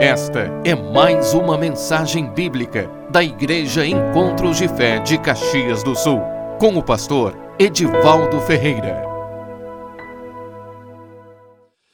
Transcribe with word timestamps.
Esta 0.00 0.40
é 0.62 0.74
mais 0.74 1.32
uma 1.32 1.56
mensagem 1.56 2.30
bíblica 2.30 2.86
da 3.10 3.24
Igreja 3.24 3.86
Encontros 3.86 4.58
de 4.58 4.68
Fé 4.68 4.98
de 4.98 5.18
Caxias 5.18 5.82
do 5.82 5.96
Sul, 5.96 6.20
com 6.60 6.76
o 6.76 6.84
pastor 6.84 7.34
Edivaldo 7.58 8.38
Ferreira. 8.42 9.02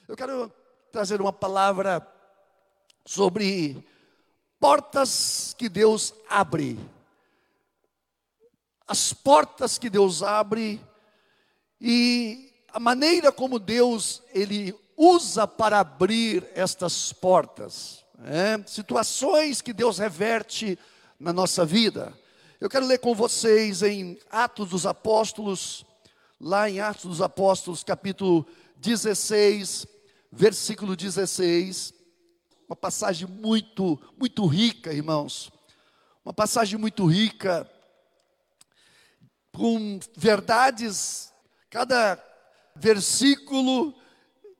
Eu 0.08 0.16
quero 0.16 0.50
trazer 0.90 1.20
uma 1.20 1.32
palavra 1.32 2.04
sobre 3.06 3.86
portas 4.58 5.54
que 5.56 5.68
Deus 5.68 6.12
abre. 6.28 6.80
As 8.84 9.12
portas 9.12 9.78
que 9.78 9.88
Deus 9.88 10.24
abre 10.24 10.80
e 11.80 12.52
a 12.72 12.80
maneira 12.80 13.30
como 13.30 13.60
Deus 13.60 14.24
ele 14.34 14.74
usa 14.96 15.46
para 15.46 15.80
abrir 15.80 16.48
estas 16.54 17.12
portas. 17.12 18.04
É, 18.24 18.62
situações 18.66 19.60
que 19.60 19.72
Deus 19.72 19.98
reverte 19.98 20.78
na 21.18 21.32
nossa 21.32 21.64
vida. 21.64 22.12
Eu 22.60 22.70
quero 22.70 22.86
ler 22.86 22.98
com 22.98 23.14
vocês 23.14 23.82
em 23.82 24.18
Atos 24.30 24.68
dos 24.68 24.86
Apóstolos, 24.86 25.84
lá 26.40 26.70
em 26.70 26.78
Atos 26.80 27.04
dos 27.04 27.20
Apóstolos, 27.20 27.82
capítulo 27.82 28.46
16, 28.76 29.86
versículo 30.30 30.94
16. 30.94 31.92
Uma 32.68 32.76
passagem 32.76 33.26
muito, 33.26 34.00
muito 34.16 34.46
rica, 34.46 34.92
irmãos. 34.92 35.50
Uma 36.24 36.32
passagem 36.32 36.78
muito 36.78 37.04
rica, 37.04 37.68
com 39.52 39.98
verdades, 40.16 41.32
cada 41.68 42.22
versículo 42.76 43.94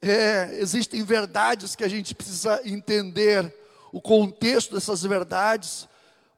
é, 0.03 0.59
existem 0.59 1.05
verdades 1.05 1.77
que 1.77 1.85
a 1.85 1.89
gente 1.89 2.15
precisa 2.15 2.61
entender 2.65 3.55
o 3.93 4.01
contexto 4.01 4.75
dessas 4.75 5.03
verdades 5.03 5.89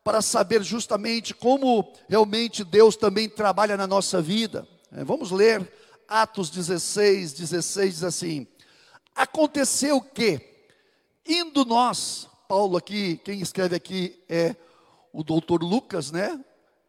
para 0.05 0.21
saber 0.21 0.63
justamente 0.63 1.35
como 1.35 1.91
realmente 2.07 2.63
Deus 2.63 2.95
também 2.95 3.27
trabalha 3.27 3.75
na 3.75 3.87
nossa 3.87 4.21
vida. 4.21 4.69
É, 4.93 5.03
vamos 5.03 5.31
ler 5.31 5.67
Atos 6.07 6.51
16, 6.51 7.33
16 7.33 7.95
diz 7.95 8.05
assim: 8.05 8.47
Aconteceu 9.15 10.01
que, 10.01 10.41
indo 11.27 11.65
nós, 11.65 12.29
Paulo 12.47 12.77
aqui, 12.77 13.19
quem 13.25 13.41
escreve 13.41 13.75
aqui 13.75 14.23
é 14.29 14.55
o 15.11 15.25
doutor 15.25 15.63
Lucas, 15.63 16.11
né? 16.11 16.39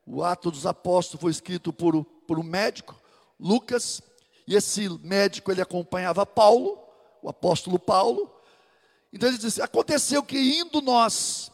O 0.05 0.23
Ato 0.23 0.51
dos 0.51 0.65
Apóstolos 0.65 1.21
foi 1.21 1.31
escrito 1.31 1.71
por, 1.71 2.03
por 2.27 2.37
um 2.37 2.43
médico, 2.43 2.95
Lucas, 3.39 4.01
e 4.47 4.55
esse 4.55 4.87
médico 4.99 5.51
ele 5.51 5.61
acompanhava 5.61 6.25
Paulo, 6.25 6.79
o 7.21 7.29
apóstolo 7.29 7.79
Paulo. 7.79 8.31
Então 9.11 9.27
ele 9.27 9.37
disse: 9.37 9.61
aconteceu 9.61 10.21
que 10.21 10.37
indo 10.37 10.81
nós 10.81 11.51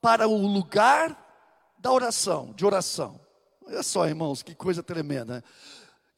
para 0.00 0.26
o 0.26 0.46
lugar 0.46 1.18
da 1.78 1.92
oração, 1.92 2.52
de 2.54 2.64
oração. 2.64 3.20
Olha 3.66 3.82
só, 3.82 4.06
irmãos, 4.06 4.42
que 4.42 4.54
coisa 4.54 4.82
tremenda. 4.82 5.36
Né? 5.36 5.42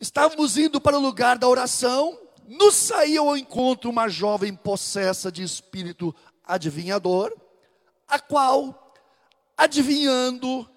Estávamos 0.00 0.56
indo 0.56 0.80
para 0.80 0.96
o 0.96 1.00
lugar 1.00 1.36
da 1.36 1.48
oração, 1.48 2.18
nos 2.46 2.74
saiu 2.74 3.28
ao 3.28 3.36
encontro 3.36 3.90
uma 3.90 4.08
jovem 4.08 4.54
possessa 4.54 5.32
de 5.32 5.42
espírito 5.42 6.14
adivinhador, 6.44 7.34
a 8.06 8.18
qual, 8.18 8.94
adivinhando, 9.56 10.68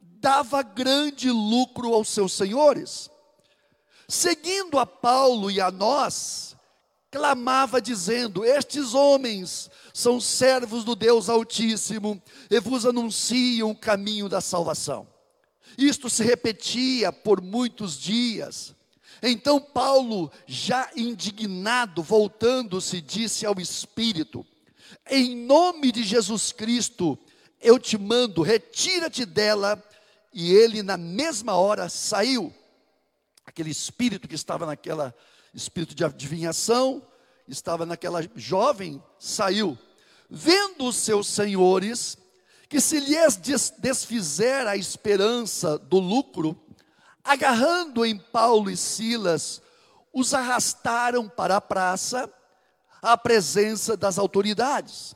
dava 0.00 0.62
grande 0.62 1.30
lucro 1.30 1.92
aos 1.94 2.08
seus 2.08 2.32
senhores 2.32 3.10
seguindo 4.08 4.78
a 4.78 4.86
Paulo 4.86 5.50
e 5.50 5.60
a 5.60 5.70
nós, 5.70 6.56
clamava 7.14 7.80
dizendo: 7.80 8.44
Estes 8.44 8.92
homens 8.92 9.70
são 9.92 10.20
servos 10.20 10.82
do 10.82 10.96
Deus 10.96 11.28
Altíssimo 11.28 12.20
e 12.50 12.58
vos 12.58 12.84
anunciam 12.84 13.70
o 13.70 13.76
caminho 13.76 14.28
da 14.28 14.40
salvação. 14.40 15.06
Isto 15.78 16.10
se 16.10 16.24
repetia 16.24 17.12
por 17.12 17.40
muitos 17.40 17.98
dias. 17.98 18.74
Então 19.22 19.60
Paulo, 19.60 20.30
já 20.46 20.90
indignado, 20.96 22.02
voltando-se, 22.02 23.00
disse 23.00 23.46
ao 23.46 23.60
Espírito: 23.60 24.44
Em 25.08 25.36
nome 25.36 25.92
de 25.92 26.02
Jesus 26.02 26.50
Cristo, 26.50 27.16
eu 27.60 27.78
te 27.78 27.96
mando, 27.96 28.42
retira-te 28.42 29.24
dela. 29.24 29.82
E 30.36 30.52
ele, 30.52 30.82
na 30.82 30.96
mesma 30.96 31.54
hora, 31.54 31.88
saiu 31.88 32.52
aquele 33.46 33.70
espírito 33.70 34.28
que 34.28 34.34
estava 34.34 34.66
naquela 34.66 35.14
espírito 35.54 35.94
de 35.94 36.04
adivinhação, 36.04 37.06
estava 37.46 37.86
naquela 37.86 38.20
jovem, 38.34 39.02
saiu, 39.18 39.78
vendo 40.28 40.84
os 40.86 40.96
seus 40.96 41.28
senhores 41.28 42.18
que 42.68 42.80
se 42.80 42.98
lhes 42.98 43.36
desfizer 43.78 44.66
a 44.66 44.76
esperança 44.76 45.78
do 45.78 46.00
lucro, 46.00 46.60
agarrando 47.22 48.04
em 48.04 48.18
Paulo 48.18 48.70
e 48.70 48.76
Silas, 48.76 49.62
os 50.12 50.34
arrastaram 50.34 51.28
para 51.28 51.56
a 51.56 51.60
praça, 51.60 52.32
à 53.00 53.16
presença 53.16 53.96
das 53.96 54.18
autoridades. 54.18 55.14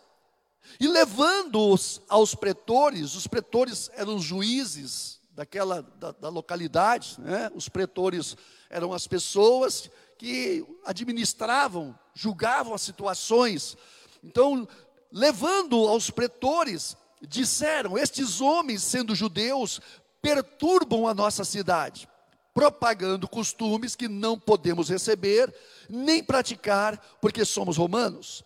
E 0.78 0.87
levando-os 0.87 2.00
aos 2.09 2.34
pretores, 2.34 3.15
os 3.15 3.27
pretores 3.27 3.91
eram 3.94 4.21
juízes 4.21 5.18
daquela 5.38 5.82
da, 5.82 6.10
da 6.10 6.28
localidade, 6.28 7.15
né? 7.21 7.49
os 7.54 7.69
pretores 7.69 8.37
eram 8.69 8.93
as 8.93 9.06
pessoas 9.06 9.88
que 10.19 10.66
administravam, 10.84 11.97
julgavam 12.12 12.75
as 12.75 12.82
situações. 12.82 13.76
Então, 14.21 14.66
levando 15.12 15.87
aos 15.87 16.10
pretores, 16.10 16.97
disseram: 17.22 17.97
Estes 17.97 18.41
homens, 18.41 18.82
sendo 18.82 19.15
judeus, 19.15 19.81
perturbam 20.21 21.06
a 21.06 21.15
nossa 21.15 21.44
cidade, 21.44 22.09
propagando 22.53 23.28
costumes 23.28 23.94
que 23.94 24.09
não 24.09 24.37
podemos 24.37 24.88
receber 24.88 25.55
nem 25.88 26.20
praticar, 26.20 27.00
porque 27.20 27.44
somos 27.44 27.76
romanos. 27.76 28.43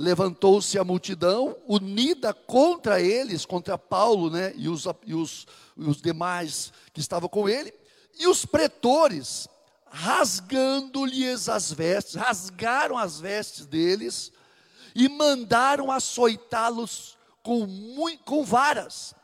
Levantou-se 0.00 0.78
a 0.78 0.84
multidão, 0.84 1.56
unida 1.66 2.32
contra 2.32 3.00
eles, 3.00 3.44
contra 3.44 3.76
Paulo 3.76 4.30
né, 4.30 4.52
e, 4.56 4.68
os, 4.68 4.84
e 5.04 5.14
os 5.14 5.46
os 5.86 6.00
demais 6.00 6.72
que 6.92 7.00
estavam 7.00 7.28
com 7.28 7.48
ele, 7.48 7.72
e 8.18 8.26
os 8.26 8.44
pretores, 8.44 9.48
rasgando-lhes 9.86 11.48
as 11.48 11.72
vestes, 11.72 12.14
rasgaram 12.14 12.98
as 12.98 13.20
vestes 13.20 13.64
deles 13.64 14.32
e 14.94 15.08
mandaram 15.08 15.90
açoitá-los 15.90 17.16
com, 17.42 17.66
com 18.24 18.44
varas. 18.44 19.14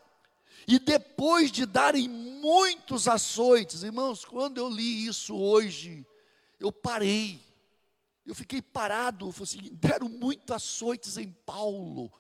E 0.67 0.79
depois 0.79 1.51
de 1.51 1.67
darem 1.67 2.09
muitos 2.09 3.09
açoites, 3.09 3.83
irmãos, 3.83 4.25
quando 4.25 4.59
eu 4.59 4.69
li 4.69 5.07
isso 5.07 5.37
hoje, 5.37 6.07
eu 6.61 6.71
parei. 6.71 7.44
Eu 8.27 8.35
fiquei 8.35 8.63
parado, 8.63 9.29
eu 9.29 9.33
falei 9.33 9.45
assim, 9.45 9.75
deram 9.75 10.09
muitos 10.09 10.55
açoites 10.55 11.19
em 11.19 11.31
Paulo. 11.31 12.13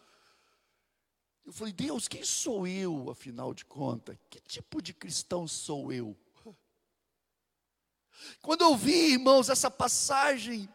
Eu 1.44 1.52
falei, 1.52 1.72
Deus, 1.72 2.08
quem 2.08 2.24
sou 2.24 2.66
eu, 2.66 3.10
afinal 3.10 3.52
de 3.54 3.64
contas? 3.64 4.16
Que 4.28 4.40
tipo 4.40 4.82
de 4.82 4.92
cristão 4.92 5.46
sou 5.46 5.92
eu? 5.92 6.16
Quando 8.40 8.62
eu 8.62 8.76
vi, 8.76 9.12
irmãos, 9.12 9.48
essa 9.48 9.70
passagem, 9.70 10.68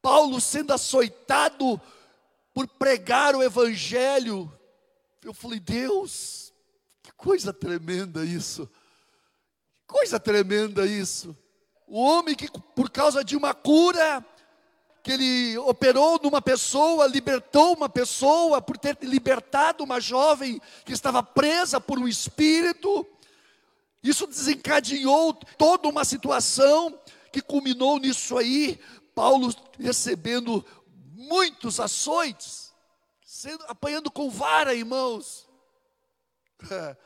Paulo 0.00 0.40
sendo 0.40 0.72
açoitado 0.72 1.80
por 2.52 2.66
pregar 2.66 3.34
o 3.34 3.42
Evangelho, 3.42 4.52
eu 5.22 5.32
falei, 5.32 5.58
Deus, 5.58 6.52
que 7.02 7.12
coisa 7.12 7.52
tremenda 7.52 8.24
isso, 8.24 8.68
que 9.74 9.82
coisa 9.86 10.18
tremenda 10.20 10.84
isso. 10.84 11.36
O 11.86 12.00
homem 12.00 12.34
que, 12.34 12.48
por 12.74 12.90
causa 12.90 13.24
de 13.24 13.36
uma 13.36 13.54
cura, 13.54 14.24
que 15.02 15.10
ele 15.10 15.58
operou 15.58 16.20
numa 16.22 16.40
pessoa, 16.40 17.06
libertou 17.06 17.74
uma 17.74 17.88
pessoa, 17.88 18.62
por 18.62 18.78
ter 18.78 18.96
libertado 19.02 19.82
uma 19.82 20.00
jovem 20.00 20.60
que 20.84 20.92
estava 20.92 21.22
presa 21.22 21.80
por 21.80 21.98
um 21.98 22.06
espírito. 22.06 23.04
Isso 24.02 24.26
desencadeou 24.26 25.34
toda 25.58 25.88
uma 25.88 26.04
situação 26.04 26.96
que 27.32 27.42
culminou 27.42 27.98
nisso 27.98 28.38
aí, 28.38 28.78
Paulo 29.14 29.52
recebendo 29.78 30.64
muitos 31.14 31.80
açoites, 31.80 32.72
sendo, 33.24 33.64
apanhando 33.66 34.10
com 34.10 34.30
vara, 34.30 34.74
irmãos. 34.74 35.48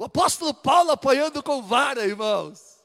O 0.00 0.04
apóstolo 0.04 0.54
Paulo 0.54 0.92
apanhando 0.92 1.42
com 1.42 1.60
vara, 1.60 2.06
irmãos. 2.06 2.77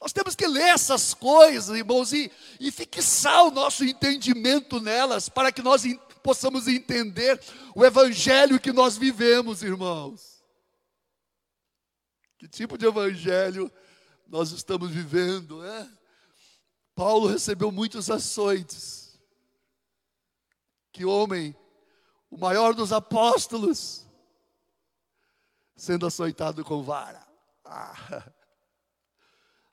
Nós 0.00 0.12
temos 0.12 0.34
que 0.34 0.46
ler 0.46 0.68
essas 0.68 1.12
coisas, 1.12 1.76
irmãos, 1.76 2.12
e, 2.12 2.32
e 2.58 2.70
fixar 2.70 3.44
o 3.44 3.50
nosso 3.50 3.84
entendimento 3.84 4.80
nelas, 4.80 5.28
para 5.28 5.52
que 5.52 5.60
nós 5.60 5.82
possamos 6.22 6.66
entender 6.66 7.38
o 7.74 7.84
evangelho 7.84 8.58
que 8.58 8.72
nós 8.72 8.96
vivemos, 8.96 9.62
irmãos. 9.62 10.42
Que 12.38 12.48
tipo 12.48 12.78
de 12.78 12.86
evangelho 12.86 13.70
nós 14.26 14.52
estamos 14.52 14.90
vivendo, 14.90 15.60
né? 15.60 15.92
Paulo 16.94 17.26
recebeu 17.28 17.70
muitos 17.70 18.10
açoites. 18.10 19.20
Que 20.92 21.04
homem, 21.04 21.54
o 22.30 22.38
maior 22.38 22.74
dos 22.74 22.90
apóstolos, 22.90 24.06
sendo 25.76 26.06
açoitado 26.06 26.64
com 26.64 26.82
vara. 26.82 27.26
Ah, 27.64 28.32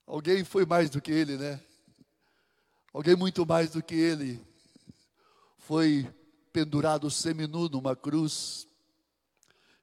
alguém 0.07 0.45
foi 0.45 0.65
mais 0.65 0.89
do 0.89 1.01
que 1.01 1.11
ele, 1.11 1.37
né? 1.37 1.59
Alguém 2.93 3.15
muito 3.15 3.45
mais 3.45 3.69
do 3.71 3.83
que 3.83 3.93
ele 3.93 4.41
foi 5.59 6.09
pendurado 6.51 7.11
seminu 7.11 7.67
numa 7.67 7.95
cruz. 7.95 8.65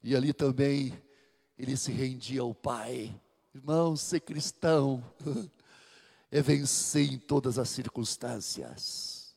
E 0.03 0.17
ali 0.17 0.33
também 0.33 1.01
ele 1.59 1.77
se 1.77 1.93
rendia 1.93 2.41
ao 2.41 2.55
Pai. 2.55 3.15
Irmão, 3.55 3.97
ser 3.97 4.21
cristão 4.21 5.05
é 6.33 6.43
vencer 6.43 7.13
em 7.13 7.19
todas 7.19 7.59
as 7.59 7.69
circunstâncias. 7.69 9.37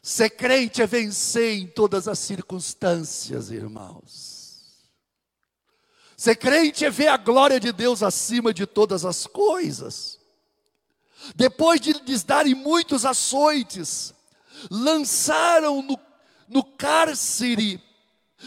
Ser 0.00 0.30
crente 0.30 0.80
é 0.80 0.86
vencer 0.86 1.58
em 1.58 1.66
todas 1.66 2.06
as 2.06 2.18
circunstâncias, 2.18 3.50
irmãos. 3.50 4.37
Ser 6.18 6.34
crente 6.34 6.84
é 6.84 6.90
ver 6.90 7.06
a 7.06 7.16
glória 7.16 7.60
de 7.60 7.70
Deus 7.70 8.02
acima 8.02 8.52
de 8.52 8.66
todas 8.66 9.04
as 9.04 9.24
coisas. 9.24 10.18
Depois 11.36 11.80
de 11.80 11.92
lhes 11.92 12.24
darem 12.24 12.56
muitos 12.56 13.06
açoites, 13.06 14.12
lançaram 14.68 15.80
no, 15.80 15.96
no 16.48 16.64
cárcere 16.64 17.80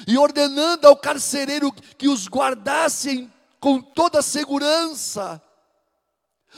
e 0.05 0.17
ordenando 0.17 0.85
ao 0.85 0.97
carcereiro 0.97 1.71
que 1.97 2.09
os 2.09 2.27
guardassem 2.27 3.31
com 3.57 3.81
toda 3.81 4.21
segurança. 4.21 5.41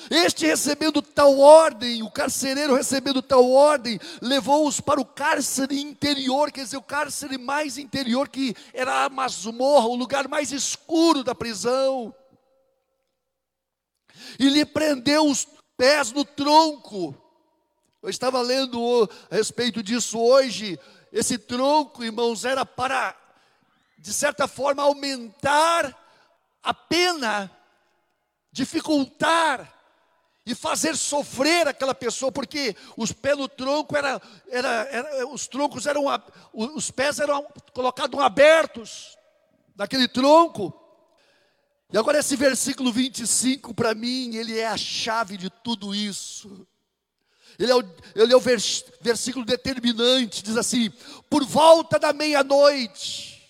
Este 0.10 0.45
recebendo 0.45 1.01
tal 1.01 1.40
ordem, 1.40 2.01
o 2.01 2.10
carcereiro 2.10 2.75
recebendo 2.75 3.22
tal 3.22 3.50
ordem, 3.51 4.00
levou-os 4.22 4.81
para 4.81 5.00
o 5.00 5.06
cárcere 5.06 5.80
interior, 5.80 6.51
quer 6.51 6.63
dizer, 6.63 6.78
o 6.78 6.81
cárcere 6.81 7.38
mais 7.38 7.78
interior, 7.78 8.28
que 8.28 8.56
era 8.74 9.06
a 9.06 9.10
masmorra, 9.10 9.88
o 9.88 9.95
lugar 9.95 10.28
mais 10.28 10.51
escuro 10.51 11.24
da 11.24 11.36
prisão. 11.36 12.13
E 14.40 14.50
lhe 14.50 14.66
prendeu 14.66 15.28
os 15.28 15.48
pés 15.78 16.12
no 16.12 16.25
tronco. 16.25 17.16
Eu 18.01 18.10
estava 18.10 18.42
lendo 18.42 19.10
a 19.30 19.36
respeito 19.36 19.81
disso 19.84 20.19
hoje. 20.19 20.80
Esse 21.12 21.38
tronco, 21.38 22.04
irmãos, 22.04 22.44
era 22.44 22.66
para, 22.66 23.16
de 23.98 24.12
certa 24.12 24.48
forma, 24.48 24.81
aumentar 24.84 25.95
a 26.63 26.74
pena, 26.74 27.51
dificultar 28.51 29.82
e 30.45 30.54
fazer 30.54 30.98
sofrer 30.98 31.68
aquela 31.68 31.95
pessoa, 31.95 32.31
porque 32.31 32.75
os 32.98 33.12
pés 33.13 33.38
no 33.38 33.48
tronco 33.48 33.95
era, 33.95 34.22
era, 34.50 34.69
era, 34.92 35.28
os 35.28 35.48
troncos 35.48 35.86
eram, 35.86 36.06
os 36.54 36.92
pés 36.92 37.19
eram 37.19 37.48
colocados 37.74 38.19
abertos 38.19 39.18
naquele 39.75 40.07
tronco. 40.07 40.74
E 41.92 41.98
agora 41.98 42.19
esse 42.19 42.36
versículo 42.36 42.92
25 42.92 43.74
para 43.74 43.94
mim, 43.94 44.36
ele 44.36 44.60
é 44.60 44.68
a 44.68 44.75
chave 44.75 45.38
de 45.38 45.50
tudo 45.50 45.95
isso. 45.95 46.68
Ele 47.57 47.72
é 47.72 47.75
o, 47.75 47.84
ele 48.16 48.34
é 48.34 48.36
o 48.36 48.40
vers, 48.40 48.84
versículo 49.00 49.45
determinante, 49.45 50.44
diz 50.44 50.57
assim: 50.57 50.92
por 51.30 51.45
volta 51.45 52.00
da 52.00 52.12
meia-noite, 52.12 53.48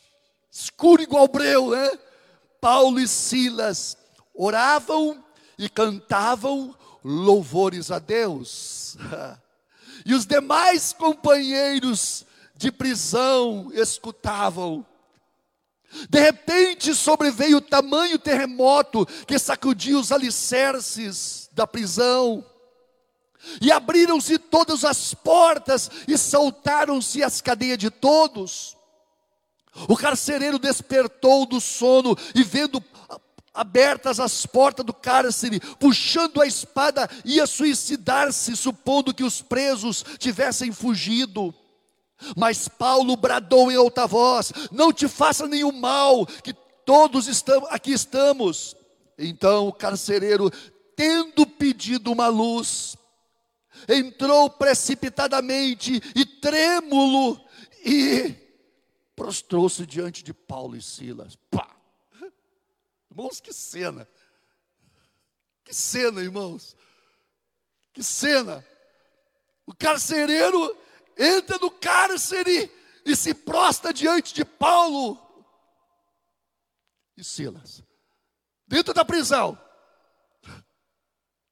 escuro 0.52 1.02
igual 1.02 1.28
breu, 1.28 1.72
né? 1.72 1.98
Paulo 2.60 3.00
e 3.00 3.08
Silas 3.08 3.98
oravam 4.34 5.24
e 5.58 5.70
cantavam 5.70 6.76
louvores 7.04 7.92
a 7.92 8.00
Deus. 8.00 8.98
E 10.06 10.14
os 10.14 10.26
demais 10.26 10.92
companheiros 10.92 12.26
de 12.58 12.70
prisão 12.70 13.72
escutavam. 13.74 14.86
De 16.10 16.20
repente 16.20 16.94
sobreveio 16.94 17.58
o 17.58 17.62
tamanho 17.62 18.20
terremoto 18.20 19.06
que 19.28 19.38
sacudiu 19.40 20.00
os 20.00 20.12
alicerces 20.12 21.50
da 21.54 21.66
prisão. 21.66 22.44
E 23.62 23.72
abriram-se 23.72 24.38
todas 24.38 24.84
as 24.84 25.14
portas 25.14 25.90
e 26.08 26.18
saltaram-se 26.18 27.24
as 27.24 27.42
cadeias 27.42 27.78
de 27.78 27.90
todos. 27.90 28.76
O 29.88 29.98
carcereiro 29.98 30.58
despertou 30.58 31.46
do 31.46 31.60
sono 31.60 32.16
e 32.34 32.44
vendo 32.44 32.84
abertas 33.54 34.20
as 34.20 34.46
portas 34.46 34.86
do 34.86 34.94
cárcere, 34.94 35.60
puxando 35.80 36.42
a 36.42 36.48
espada, 36.48 37.10
ia 37.24 37.46
suicidar-se, 37.46 38.56
supondo 38.56 39.14
que 39.14 39.24
os 39.24 39.42
presos 39.42 40.04
tivessem 40.18 40.72
fugido. 40.72 41.54
Mas 42.36 42.68
Paulo 42.68 43.16
bradou 43.16 43.72
em 43.72 43.76
alta 43.76 44.08
voz: 44.08 44.52
Não 44.72 44.92
te 44.92 45.08
faça 45.08 45.48
nenhum 45.48 45.72
mal, 45.72 46.26
que 46.26 46.54
todos 46.86 47.28
estamos, 47.28 47.70
aqui 47.70 47.92
estamos. 47.92 48.76
Então 49.18 49.68
o 49.68 49.74
carcereiro, 49.74 50.50
tendo 50.96 51.46
pedido 51.46 52.12
uma 52.12 52.28
luz, 52.28 52.96
entrou 53.88 54.50
precipitadamente 54.50 56.02
e 56.16 56.26
trêmulo 56.26 57.40
e 57.86 58.34
prostrou-se 59.16 59.86
diante 59.86 60.24
de 60.24 60.34
Paulo 60.34 60.76
e 60.76 60.82
Silas. 60.82 61.38
Pá! 61.52 61.83
Irmãos, 63.14 63.40
que 63.40 63.54
cena! 63.54 64.10
Que 65.64 65.72
cena, 65.72 66.20
irmãos! 66.20 66.76
Que 67.94 68.02
cena! 68.02 68.66
O 69.68 69.76
carcereiro 69.76 70.76
entra 71.16 71.60
no 71.60 71.70
cárcere 71.70 72.72
e 73.06 73.16
se 73.16 73.36
prostra 73.36 73.94
diante 73.94 74.34
de 74.34 74.44
Paulo 74.44 75.22
e 77.16 77.24
Silas, 77.24 77.84
dentro 78.68 78.96
da 78.96 79.06
prisão. 79.06 79.62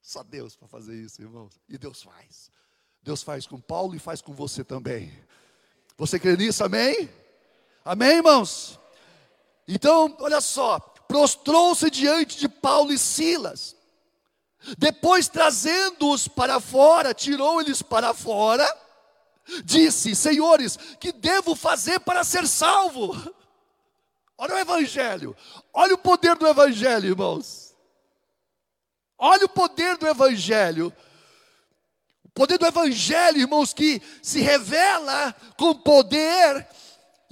Só 0.02 0.24
Deus 0.24 0.56
para 0.56 0.68
fazer 0.68 0.96
isso, 0.96 1.22
irmãos. 1.22 1.62
E 1.70 1.78
Deus 1.78 2.02
faz. 2.02 2.52
Deus 3.04 3.22
faz 3.22 3.46
com 3.46 3.62
Paulo 3.62 3.96
e 3.96 4.00
faz 4.00 4.20
com 4.20 4.34
você 4.34 4.64
também. 4.64 5.16
Você 5.96 6.20
crê 6.20 6.36
nisso, 6.36 6.64
amém? 6.64 7.08
Amém, 7.86 8.18
irmãos? 8.18 8.80
Então, 9.68 10.18
olha 10.20 10.42
só, 10.42 10.91
prostrou-se 11.12 11.92
diante 11.92 12.38
de 12.38 12.48
Paulo 12.48 12.94
e 12.94 12.98
Silas. 12.98 13.76
Depois, 14.78 15.28
trazendo-os 15.28 16.26
para 16.30 16.58
fora, 16.62 17.14
tirou 17.14 17.60
eles 17.60 17.82
para 17.82 18.14
fora, 18.14 18.66
disse: 19.66 20.16
Senhores, 20.16 20.78
que 21.02 21.12
devo 21.12 21.54
fazer 21.54 22.00
para 22.00 22.24
ser 22.24 22.48
salvo? 22.48 23.14
Olha 24.38 24.56
o 24.56 24.60
Evangelho, 24.60 25.36
olha 25.74 25.96
o 25.96 25.98
poder 25.98 26.38
do 26.38 26.48
Evangelho, 26.48 27.10
irmãos. 27.10 27.76
Olha 29.18 29.46
o 29.46 29.50
poder 29.50 29.98
do 29.98 30.08
Evangelho. 30.08 30.94
O 32.24 32.30
poder 32.30 32.58
do 32.58 32.66
Evangelho, 32.66 33.38
irmãos, 33.38 33.74
que 33.74 34.02
se 34.24 34.40
revela 34.40 35.36
com 35.58 35.74
poder 35.74 36.66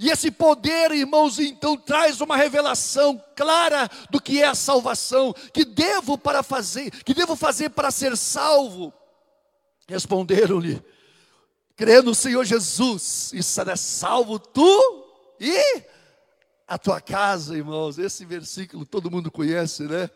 e 0.02 0.08
esse 0.08 0.30
poder, 0.30 0.92
irmãos, 0.92 1.38
então 1.38 1.76
traz 1.76 2.22
uma 2.22 2.34
revelação 2.34 3.22
clara 3.36 3.86
do 4.08 4.18
que 4.18 4.40
é 4.40 4.46
a 4.46 4.54
salvação, 4.54 5.34
que 5.52 5.62
devo 5.62 6.16
para 6.16 6.42
fazer, 6.42 6.90
que 7.04 7.12
devo 7.12 7.36
fazer 7.36 7.68
para 7.68 7.90
ser 7.90 8.16
salvo. 8.16 8.94
Responderam-lhe: 9.86 10.82
crê 11.76 12.00
no 12.00 12.14
Senhor 12.14 12.46
Jesus 12.46 13.30
e 13.34 13.42
será 13.42 13.76
salvo 13.76 14.38
tu 14.38 15.04
e 15.38 15.82
a 16.66 16.78
tua 16.78 16.98
casa, 16.98 17.54
irmãos. 17.54 17.98
Esse 17.98 18.24
versículo 18.24 18.86
todo 18.86 19.10
mundo 19.10 19.30
conhece, 19.30 19.82
né? 19.82 20.08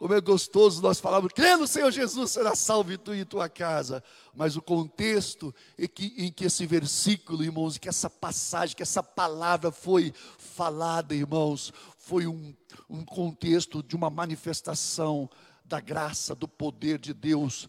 Como 0.00 0.14
é 0.14 0.20
gostoso 0.22 0.80
nós 0.80 0.98
falarmos, 0.98 1.30
crê 1.34 1.56
no 1.56 1.66
Senhor 1.66 1.90
Jesus, 1.90 2.30
será 2.30 2.56
salvo 2.56 2.96
tu 2.96 3.14
e 3.14 3.22
tua 3.22 3.50
casa. 3.50 4.02
Mas 4.34 4.56
o 4.56 4.62
contexto 4.62 5.54
em 5.78 5.86
que, 5.86 6.14
em 6.16 6.32
que 6.32 6.46
esse 6.46 6.64
versículo, 6.64 7.44
irmãos, 7.44 7.76
que 7.76 7.86
essa 7.86 8.08
passagem, 8.08 8.74
que 8.74 8.82
essa 8.82 9.02
palavra 9.02 9.70
foi 9.70 10.14
falada, 10.38 11.14
irmãos, 11.14 11.70
foi 11.98 12.26
um, 12.26 12.56
um 12.88 13.04
contexto 13.04 13.82
de 13.82 13.94
uma 13.94 14.08
manifestação 14.08 15.28
da 15.66 15.80
graça, 15.80 16.34
do 16.34 16.48
poder 16.48 16.98
de 16.98 17.12
Deus 17.12 17.68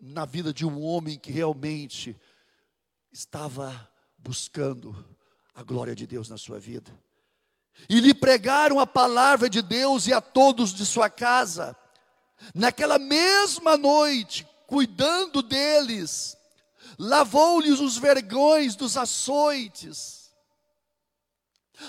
na 0.00 0.24
vida 0.24 0.52
de 0.52 0.66
um 0.66 0.82
homem 0.82 1.16
que 1.16 1.30
realmente 1.30 2.16
estava 3.12 3.88
buscando 4.18 5.06
a 5.54 5.62
glória 5.62 5.94
de 5.94 6.04
Deus 6.04 6.28
na 6.28 6.36
sua 6.36 6.58
vida 6.58 6.92
e 7.88 8.00
lhe 8.00 8.14
pregaram 8.14 8.80
a 8.80 8.86
palavra 8.86 9.48
de 9.48 9.60
Deus 9.60 10.06
e 10.06 10.12
a 10.12 10.20
todos 10.20 10.72
de 10.72 10.84
sua 10.86 11.10
casa. 11.10 11.76
Naquela 12.54 12.98
mesma 12.98 13.76
noite, 13.76 14.46
cuidando 14.66 15.42
deles, 15.42 16.36
lavou-lhes 16.98 17.80
os 17.80 17.96
vergões 17.96 18.74
dos 18.74 18.96
açoites. 18.96 20.30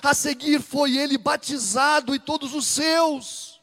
A 0.02 0.14
seguir 0.14 0.62
foi 0.62 0.98
ele 0.98 1.18
batizado 1.18 2.16
e 2.16 2.20
todos 2.20 2.54
os 2.54 2.66
seus. 2.66 3.62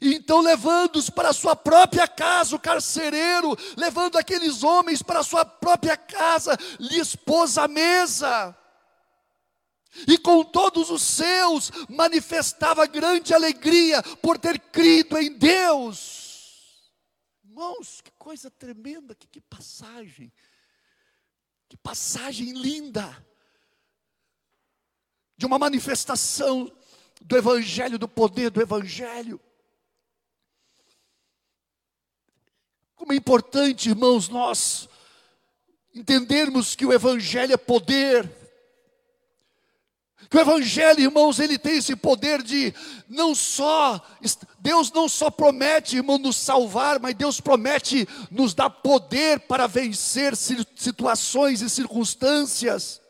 Então, 0.00 0.40
levando-os 0.40 1.08
para 1.08 1.32
sua 1.32 1.54
própria 1.54 2.08
casa, 2.08 2.56
o 2.56 2.58
carcereiro, 2.58 3.56
levando 3.76 4.18
aqueles 4.18 4.64
homens 4.64 5.00
para 5.00 5.22
sua 5.22 5.44
própria 5.44 5.96
casa, 5.96 6.58
lhes 6.80 7.14
pôs 7.14 7.56
a 7.56 7.68
mesa. 7.68 8.56
E 10.06 10.16
com 10.18 10.42
todos 10.42 10.90
os 10.90 11.02
seus 11.02 11.70
manifestava 11.88 12.86
grande 12.86 13.34
alegria 13.34 14.02
por 14.22 14.38
ter 14.38 14.58
crido 14.58 15.18
em 15.18 15.32
Deus. 15.32 16.22
Irmãos, 17.44 18.00
que 18.00 18.10
coisa 18.12 18.50
tremenda, 18.50 19.14
que, 19.14 19.26
que 19.26 19.40
passagem, 19.40 20.32
que 21.68 21.76
passagem 21.76 22.52
linda, 22.52 23.14
de 25.36 25.44
uma 25.44 25.58
manifestação 25.58 26.72
do 27.20 27.36
Evangelho, 27.36 27.98
do 27.98 28.08
poder 28.08 28.50
do 28.50 28.60
Evangelho. 28.60 29.40
Como 32.94 33.12
é 33.12 33.16
importante, 33.16 33.88
irmãos, 33.88 34.28
nós 34.28 34.88
entendermos 35.94 36.74
que 36.74 36.86
o 36.86 36.92
Evangelho 36.92 37.52
é 37.52 37.56
poder. 37.56 38.41
Que 40.28 40.36
o 40.36 40.40
Evangelho, 40.40 41.00
irmãos, 41.00 41.38
ele 41.38 41.58
tem 41.58 41.76
esse 41.76 41.94
poder 41.94 42.42
de 42.42 42.74
não 43.08 43.34
só, 43.34 44.00
Deus 44.58 44.90
não 44.90 45.08
só 45.08 45.30
promete, 45.30 45.96
irmão, 45.96 46.18
nos 46.18 46.36
salvar, 46.36 46.98
mas 46.98 47.14
Deus 47.14 47.40
promete 47.40 48.08
nos 48.30 48.54
dar 48.54 48.70
poder 48.70 49.40
para 49.40 49.66
vencer 49.66 50.34
situações 50.36 51.60
e 51.60 51.68
circunstâncias. 51.68 53.00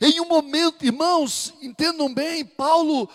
Em 0.00 0.20
um 0.20 0.28
momento, 0.28 0.84
irmãos, 0.84 1.54
entendam 1.60 2.12
bem, 2.12 2.44
Paulo 2.44 3.08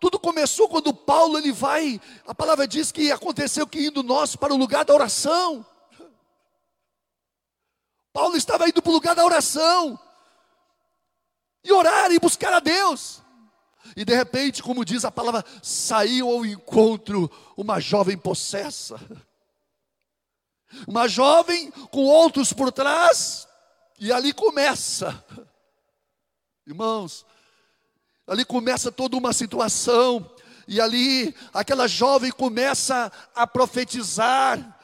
tudo 0.00 0.18
começou 0.18 0.68
quando 0.68 0.94
Paulo 0.94 1.38
ele 1.38 1.50
vai, 1.50 2.00
a 2.24 2.32
palavra 2.32 2.68
diz 2.68 2.92
que 2.92 3.10
aconteceu 3.10 3.66
que 3.66 3.86
indo 3.86 4.02
nós 4.02 4.36
para 4.36 4.54
o 4.54 4.56
lugar 4.56 4.84
da 4.84 4.94
oração. 4.94 5.66
Paulo 8.12 8.36
estava 8.36 8.68
indo 8.68 8.80
para 8.80 8.90
o 8.90 8.94
lugar 8.94 9.14
da 9.14 9.24
oração. 9.24 9.98
E 11.68 11.72
orar 11.72 12.10
e 12.10 12.18
buscar 12.18 12.52
a 12.52 12.60
Deus. 12.60 13.22
E 13.94 14.04
de 14.04 14.14
repente, 14.14 14.62
como 14.62 14.84
diz 14.84 15.04
a 15.04 15.10
palavra, 15.10 15.44
saiu 15.62 16.30
ao 16.30 16.46
encontro 16.46 17.30
uma 17.56 17.78
jovem 17.78 18.16
possessa. 18.16 18.98
Uma 20.86 21.06
jovem 21.06 21.70
com 21.90 22.04
outros 22.04 22.52
por 22.52 22.72
trás, 22.72 23.46
e 23.98 24.12
ali 24.12 24.32
começa. 24.32 25.24
Irmãos, 26.66 27.24
Ali 28.28 28.44
começa 28.44 28.92
toda 28.92 29.16
uma 29.16 29.32
situação, 29.32 30.30
e 30.66 30.82
ali 30.82 31.34
aquela 31.52 31.88
jovem 31.88 32.30
começa 32.30 33.10
a 33.34 33.46
profetizar, 33.46 34.77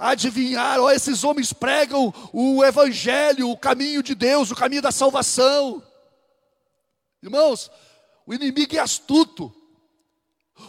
adivinhar, 0.00 0.80
ó, 0.80 0.90
esses 0.90 1.22
homens 1.22 1.52
pregam 1.52 2.12
o 2.32 2.64
evangelho, 2.64 3.50
o 3.50 3.56
caminho 3.56 4.02
de 4.02 4.14
Deus, 4.14 4.50
o 4.50 4.56
caminho 4.56 4.80
da 4.80 4.90
salvação. 4.90 5.82
Irmãos, 7.22 7.70
o 8.26 8.32
inimigo 8.32 8.74
é 8.74 8.78
astuto. 8.78 9.54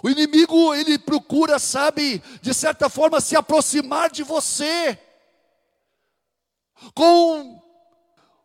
O 0.04 0.10
inimigo, 0.10 0.76
ele 0.76 1.00
procura, 1.00 1.60
sabe, 1.60 2.22
de 2.42 2.54
certa 2.54 2.90
forma 2.90 3.22
se 3.22 3.36
aproximar 3.36 4.10
de 4.10 4.22
você 4.22 5.00
com 6.94 7.61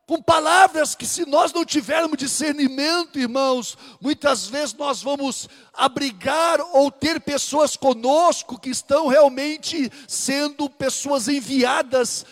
com 0.06 0.22
palavras 0.22 0.94
que, 0.94 1.04
se 1.04 1.26
nós 1.26 1.52
não 1.52 1.64
tivermos 1.64 2.16
discernimento, 2.16 3.18
irmãos, 3.18 3.76
muitas 4.00 4.46
vezes 4.46 4.72
nós 4.72 5.02
vamos 5.02 5.48
abrigar 5.74 6.60
ou 6.60 6.92
ter 6.92 7.20
pessoas 7.20 7.76
conosco 7.76 8.58
que 8.58 8.70
estão 8.70 9.08
realmente 9.08 9.90
sendo 10.06 10.70
pessoas 10.70 11.26
enviadas 11.26 12.24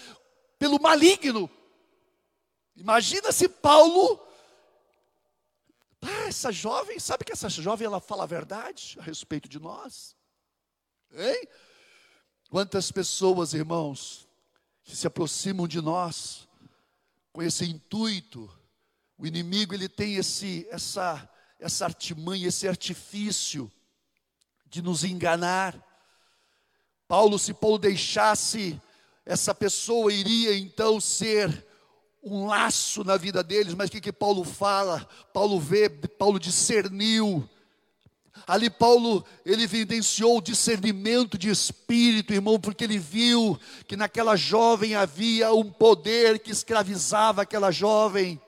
pelo 0.56 0.80
maligno. 0.80 1.50
Imagina 2.76 3.32
se 3.32 3.48
Paulo, 3.48 4.20
ah, 6.00 6.28
essa 6.28 6.52
jovem, 6.52 7.00
sabe 7.00 7.24
que 7.24 7.32
essa 7.32 7.48
jovem 7.48 7.86
ela 7.86 8.00
fala 8.00 8.22
a 8.22 8.26
verdade 8.26 8.96
a 9.00 9.02
respeito 9.02 9.48
de 9.48 9.58
nós? 9.58 10.16
Hein? 11.12 11.48
Quantas 12.48 12.92
pessoas, 12.92 13.52
irmãos, 13.52 14.28
que 14.84 14.94
se 14.94 15.08
aproximam 15.08 15.66
de 15.66 15.80
nós, 15.80 16.43
com 17.34 17.42
esse 17.42 17.64
intuito. 17.64 18.48
O 19.18 19.26
inimigo 19.26 19.74
ele 19.74 19.88
tem 19.88 20.14
esse 20.14 20.66
essa 20.70 21.28
essa 21.58 21.84
artimanha, 21.84 22.48
esse 22.48 22.68
artifício 22.68 23.70
de 24.66 24.80
nos 24.80 25.02
enganar. 25.02 25.76
Paulo, 27.08 27.38
se 27.38 27.52
Paulo 27.52 27.78
deixasse, 27.78 28.80
essa 29.26 29.54
pessoa 29.54 30.12
iria 30.12 30.56
então 30.56 31.00
ser 31.00 31.66
um 32.22 32.46
laço 32.46 33.02
na 33.02 33.16
vida 33.16 33.42
deles, 33.42 33.74
mas 33.74 33.88
o 33.88 33.92
que, 33.92 34.00
que 34.00 34.12
Paulo 34.12 34.44
fala? 34.44 35.04
Paulo 35.32 35.58
vê, 35.58 35.88
Paulo 35.90 36.38
discerniu 36.38 37.48
Ali 38.46 38.68
Paulo, 38.68 39.24
ele 39.44 39.62
evidenciou 39.62 40.38
o 40.38 40.42
discernimento 40.42 41.38
de 41.38 41.48
espírito, 41.48 42.32
irmão, 42.32 42.60
porque 42.60 42.84
ele 42.84 42.98
viu 42.98 43.58
que 43.86 43.96
naquela 43.96 44.36
jovem 44.36 44.94
havia 44.94 45.52
um 45.52 45.70
poder 45.70 46.38
que 46.40 46.50
escravizava 46.50 47.42
aquela 47.42 47.70
jovem. 47.70 48.40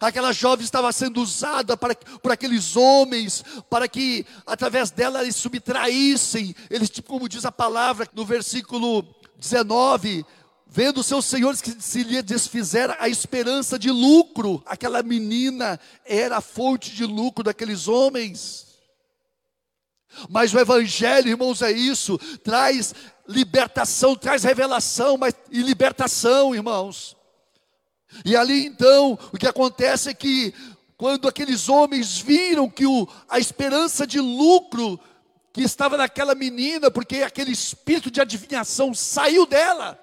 Aquela 0.00 0.32
jovem 0.32 0.64
estava 0.64 0.92
sendo 0.92 1.20
usada 1.22 1.76
para, 1.76 1.94
por 1.94 2.30
aqueles 2.30 2.76
homens, 2.76 3.42
para 3.68 3.88
que 3.88 4.26
através 4.46 4.90
dela 4.90 5.22
eles 5.22 5.36
subtraíssem, 5.36 6.54
eles, 6.68 6.90
tipo, 6.90 7.08
como 7.08 7.28
diz 7.28 7.44
a 7.44 7.52
palavra 7.52 8.06
no 8.14 8.24
versículo 8.24 9.02
19, 9.38 10.24
vendo 10.72 11.02
seus 11.02 11.26
senhores 11.26 11.60
que 11.60 11.82
se 11.82 12.04
lhe 12.04 12.22
desfizeram 12.22 12.94
a 13.00 13.08
esperança 13.08 13.76
de 13.76 13.90
lucro, 13.90 14.62
aquela 14.64 15.02
menina 15.02 15.80
era 16.04 16.36
a 16.36 16.40
fonte 16.40 16.94
de 16.94 17.04
lucro 17.04 17.42
daqueles 17.42 17.88
homens. 17.88 18.68
Mas 20.28 20.54
o 20.54 20.58
Evangelho, 20.60 21.28
irmãos, 21.28 21.60
é 21.60 21.72
isso, 21.72 22.16
traz 22.44 22.94
libertação, 23.26 24.14
traz 24.14 24.44
revelação 24.44 25.16
mas, 25.18 25.34
e 25.50 25.60
libertação, 25.60 26.54
irmãos. 26.54 27.16
E 28.24 28.36
ali 28.36 28.66
então, 28.66 29.18
o 29.32 29.38
que 29.38 29.48
acontece 29.48 30.08
é 30.08 30.14
que, 30.14 30.54
quando 30.96 31.26
aqueles 31.26 31.68
homens 31.68 32.18
viram 32.18 32.70
que 32.70 32.86
o, 32.86 33.08
a 33.28 33.40
esperança 33.40 34.06
de 34.06 34.20
lucro 34.20 35.00
que 35.52 35.62
estava 35.62 35.96
naquela 35.96 36.36
menina, 36.36 36.92
porque 36.92 37.22
aquele 37.22 37.50
espírito 37.50 38.08
de 38.08 38.20
adivinhação 38.20 38.94
saiu 38.94 39.46
dela, 39.46 39.98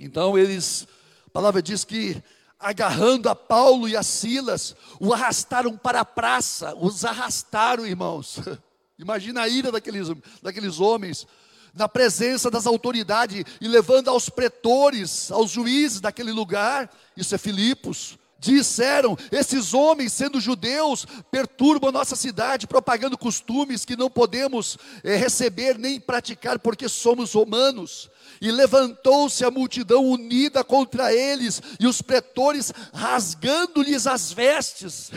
então 0.00 0.38
eles, 0.38 0.88
a 1.26 1.30
palavra 1.30 1.62
diz 1.62 1.84
que 1.84 2.22
agarrando 2.58 3.28
a 3.28 3.34
Paulo 3.34 3.86
e 3.88 3.96
a 3.96 4.02
Silas, 4.02 4.74
o 4.98 5.12
arrastaram 5.12 5.76
para 5.76 6.00
a 6.00 6.04
praça, 6.04 6.74
os 6.74 7.04
arrastaram, 7.04 7.86
irmãos. 7.86 8.38
Imagina 8.98 9.42
a 9.42 9.48
ira 9.48 9.70
daqueles, 9.70 10.08
daqueles 10.42 10.80
homens, 10.80 11.26
na 11.74 11.88
presença 11.88 12.50
das 12.50 12.66
autoridades, 12.66 13.44
e 13.60 13.68
levando 13.68 14.08
aos 14.08 14.28
pretores, 14.28 15.30
aos 15.30 15.50
juízes 15.50 16.00
daquele 16.00 16.32
lugar, 16.32 16.90
isso 17.16 17.34
é 17.34 17.38
Filipos, 17.38 18.18
disseram: 18.38 19.16
esses 19.30 19.74
homens, 19.74 20.12
sendo 20.12 20.40
judeus, 20.40 21.06
perturbam 21.30 21.92
nossa 21.92 22.16
cidade, 22.16 22.66
propagando 22.66 23.18
costumes 23.18 23.84
que 23.84 23.96
não 23.96 24.10
podemos 24.10 24.78
é, 25.04 25.14
receber 25.16 25.78
nem 25.78 26.00
praticar, 26.00 26.58
porque 26.58 26.88
somos 26.88 27.34
romanos. 27.34 28.10
E 28.40 28.50
levantou-se 28.50 29.44
a 29.44 29.50
multidão 29.50 30.04
unida 30.04 30.64
contra 30.64 31.12
eles, 31.12 31.60
e 31.78 31.86
os 31.86 32.00
pretores 32.00 32.72
rasgando-lhes 32.94 34.06
as 34.06 34.32
vestes. 34.32 35.10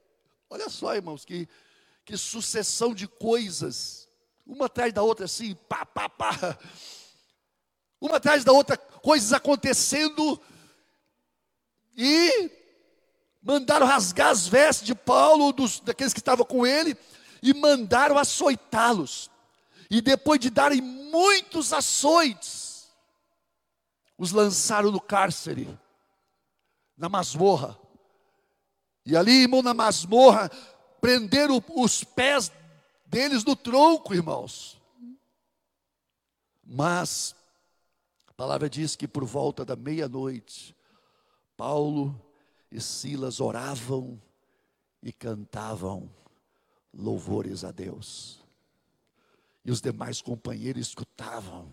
Olha 0.48 0.68
só, 0.70 0.94
irmãos, 0.94 1.24
que, 1.24 1.46
que 2.04 2.16
sucessão 2.16 2.94
de 2.94 3.06
coisas, 3.06 4.08
uma 4.46 4.66
atrás 4.66 4.92
da 4.92 5.02
outra, 5.02 5.26
assim, 5.26 5.54
pá, 5.68 5.84
pá, 5.84 6.08
pá. 6.08 6.58
Uma 8.00 8.16
atrás 8.16 8.44
da 8.44 8.52
outra, 8.52 8.78
coisas 8.78 9.32
acontecendo, 9.32 10.40
e 11.94 12.50
mandaram 13.42 13.86
rasgar 13.86 14.30
as 14.30 14.48
vestes 14.48 14.86
de 14.86 14.94
Paulo, 14.94 15.52
dos, 15.52 15.80
daqueles 15.80 16.14
que 16.14 16.20
estavam 16.20 16.46
com 16.46 16.66
ele, 16.66 16.96
e 17.42 17.52
mandaram 17.52 18.16
açoitá-los. 18.16 19.30
E 19.90 20.00
depois 20.00 20.40
de 20.40 20.50
darem 20.50 20.80
muitos 20.80 21.72
açoites, 21.72 22.69
os 24.20 24.32
lançaram 24.32 24.90
no 24.90 25.00
cárcere, 25.00 25.66
na 26.94 27.08
masmorra. 27.08 27.80
E 29.06 29.16
ali, 29.16 29.44
irmão, 29.44 29.62
na 29.62 29.72
masmorra, 29.72 30.50
prenderam 31.00 31.64
os 31.74 32.04
pés 32.04 32.52
deles 33.06 33.42
no 33.44 33.56
tronco, 33.56 34.12
irmãos. 34.12 34.78
Mas, 36.62 37.34
a 38.26 38.34
palavra 38.34 38.68
diz 38.68 38.94
que 38.94 39.08
por 39.08 39.24
volta 39.24 39.64
da 39.64 39.74
meia-noite, 39.74 40.76
Paulo 41.56 42.14
e 42.70 42.78
Silas 42.78 43.40
oravam 43.40 44.20
e 45.02 45.14
cantavam 45.14 46.14
louvores 46.92 47.64
a 47.64 47.72
Deus. 47.72 48.44
E 49.64 49.70
os 49.70 49.80
demais 49.80 50.20
companheiros 50.20 50.88
escutavam. 50.88 51.72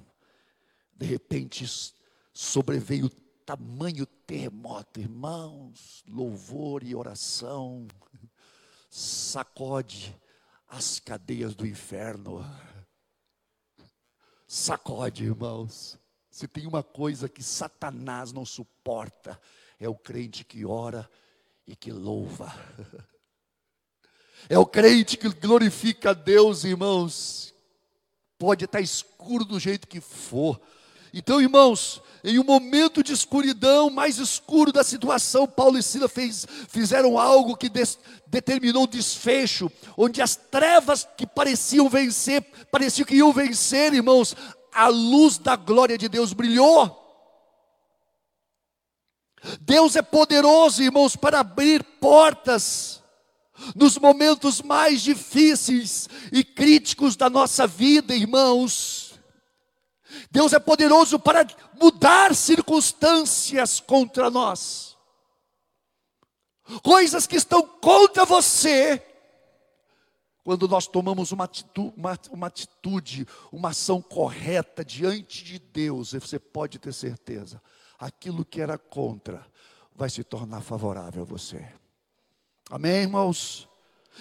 De 0.95 1.05
repente 1.05 1.65
sobreveio 2.37 3.09
tamanho 3.43 4.05
terremoto, 4.05 4.99
irmãos, 4.99 6.03
louvor 6.07 6.83
e 6.83 6.93
oração 6.93 7.87
sacode 8.91 10.15
as 10.67 10.99
cadeias 10.99 11.55
do 11.55 11.65
inferno. 11.65 12.45
Sacode, 14.45 15.23
irmãos. 15.23 15.97
Se 16.29 16.47
tem 16.47 16.67
uma 16.67 16.83
coisa 16.83 17.27
que 17.27 17.41
Satanás 17.41 18.31
não 18.31 18.45
suporta, 18.45 19.41
é 19.79 19.89
o 19.89 19.95
crente 19.95 20.45
que 20.45 20.63
ora 20.63 21.09
e 21.65 21.75
que 21.75 21.91
louva. 21.91 22.53
É 24.47 24.59
o 24.59 24.65
crente 24.65 25.17
que 25.17 25.27
glorifica 25.29 26.11
a 26.11 26.13
Deus, 26.13 26.63
irmãos. 26.63 27.51
Pode 28.37 28.65
estar 28.65 28.79
escuro 28.79 29.43
do 29.43 29.59
jeito 29.59 29.87
que 29.87 29.99
for. 29.99 30.61
Então, 31.13 31.41
irmãos, 31.41 32.01
em 32.23 32.39
um 32.39 32.43
momento 32.43 33.01
de 33.01 33.13
escuridão, 33.13 33.89
mais 33.89 34.17
escuro 34.17 34.71
da 34.71 34.83
situação, 34.83 35.47
Paulo 35.47 35.77
e 35.77 35.83
Sila 35.83 36.09
fez, 36.09 36.45
fizeram 36.67 37.17
algo 37.17 37.55
que 37.55 37.69
des, 37.69 37.97
determinou 38.27 38.83
o 38.83 38.87
desfecho, 38.87 39.71
onde 39.95 40.21
as 40.21 40.35
trevas 40.35 41.07
que 41.17 41.25
pareciam 41.25 41.87
vencer, 41.87 42.41
pareciam 42.71 43.05
que 43.05 43.15
iam 43.15 43.31
vencer, 43.31 43.93
irmãos, 43.93 44.35
a 44.73 44.87
luz 44.87 45.37
da 45.37 45.55
glória 45.55 45.97
de 45.97 46.09
Deus 46.09 46.33
brilhou. 46.33 47.03
Deus 49.61 49.95
é 49.95 50.01
poderoso, 50.01 50.83
irmãos, 50.83 51.15
para 51.15 51.39
abrir 51.39 51.83
portas 51.83 53.01
nos 53.75 53.97
momentos 53.97 54.61
mais 54.61 55.01
difíceis 55.01 56.09
e 56.31 56.43
críticos 56.43 57.15
da 57.15 57.29
nossa 57.29 57.65
vida, 57.65 58.15
irmãos. 58.15 58.96
Deus 60.31 60.53
é 60.53 60.59
poderoso 60.59 61.19
para 61.19 61.45
mudar 61.79 62.33
circunstâncias 62.35 63.79
contra 63.79 64.29
nós. 64.29 64.97
Coisas 66.83 67.25
que 67.25 67.35
estão 67.35 67.61
contra 67.61 68.25
você, 68.25 69.01
quando 70.43 70.67
nós 70.67 70.87
tomamos 70.87 71.31
uma 71.31 71.45
atitude, 71.45 71.93
uma, 71.95 72.19
uma 72.31 72.47
atitude, 72.47 73.27
uma 73.51 73.69
ação 73.69 74.01
correta 74.01 74.83
diante 74.83 75.43
de 75.43 75.59
Deus, 75.59 76.11
você 76.11 76.39
pode 76.39 76.79
ter 76.79 76.93
certeza, 76.93 77.61
aquilo 77.97 78.45
que 78.45 78.61
era 78.61 78.77
contra 78.77 79.45
vai 79.95 80.09
se 80.09 80.23
tornar 80.23 80.61
favorável 80.61 81.23
a 81.23 81.25
você. 81.25 81.65
Amém, 82.69 83.03
irmãos? 83.03 83.67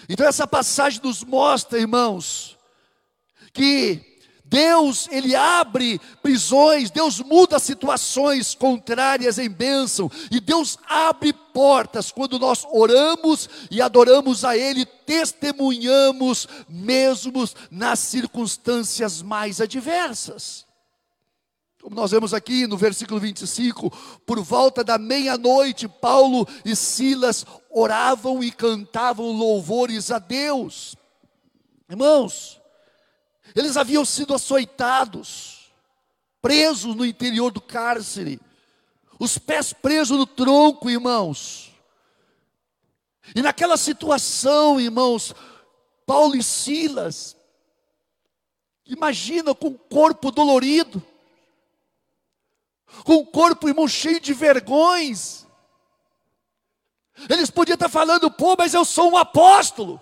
Então 0.07 0.25
essa 0.25 0.47
passagem 0.47 1.01
nos 1.03 1.23
mostra, 1.23 1.79
irmãos, 1.79 2.57
que 3.53 4.16
Deus, 4.49 5.07
Ele 5.11 5.35
abre 5.35 5.99
prisões, 6.21 6.89
Deus 6.89 7.19
muda 7.19 7.59
situações 7.59 8.55
contrárias 8.55 9.37
em 9.37 9.49
bênção, 9.49 10.09
e 10.31 10.39
Deus 10.39 10.77
abre 10.87 11.33
portas 11.33 12.11
quando 12.11 12.39
nós 12.39 12.65
oramos 12.71 13.49
e 13.69 13.81
adoramos 13.81 14.45
a 14.45 14.55
Ele, 14.55 14.85
testemunhamos 14.85 16.47
mesmo 16.69 17.43
nas 17.69 17.99
circunstâncias 17.99 19.21
mais 19.21 19.59
adversas. 19.59 20.65
Como 21.81 21.95
nós 21.95 22.11
vemos 22.11 22.33
aqui 22.33 22.67
no 22.67 22.77
versículo 22.77 23.19
25, 23.19 23.89
por 24.25 24.41
volta 24.41 24.83
da 24.83 24.97
meia-noite, 24.97 25.87
Paulo 25.87 26.47
e 26.65 26.75
Silas 26.75 27.45
oravam 27.69 28.43
e 28.43 28.51
cantavam 28.51 29.31
louvores 29.31 30.11
a 30.11 30.19
Deus. 30.19 30.95
Irmãos, 31.89 32.59
eles 33.57 33.75
haviam 33.75 34.05
sido 34.05 34.33
açoitados, 34.35 35.71
presos 36.41 36.93
no 36.95 37.03
interior 37.03 37.51
do 37.51 37.59
cárcere, 37.59 38.39
os 39.19 39.39
pés 39.39 39.73
presos 39.73 40.15
no 40.17 40.27
tronco, 40.27 40.89
irmãos. 40.89 41.73
E 43.35 43.41
naquela 43.41 43.75
situação, 43.75 44.79
irmãos, 44.79 45.33
Paulo 46.05 46.35
e 46.35 46.43
Silas, 46.43 47.35
imagina 48.85 49.55
com 49.55 49.69
o 49.69 49.77
corpo 49.77 50.29
dolorido, 50.31 51.03
com 53.03 53.15
o 53.15 53.25
corpo, 53.25 53.67
irmão, 53.67 53.87
cheio 53.87 54.19
de 54.19 54.33
vergões. 54.33 55.47
Eles 57.27 57.49
podiam 57.49 57.73
estar 57.73 57.89
falando, 57.89 58.29
pô, 58.29 58.55
mas 58.55 58.75
eu 58.75 58.85
sou 58.85 59.11
um 59.11 59.17
apóstolo. 59.17 59.99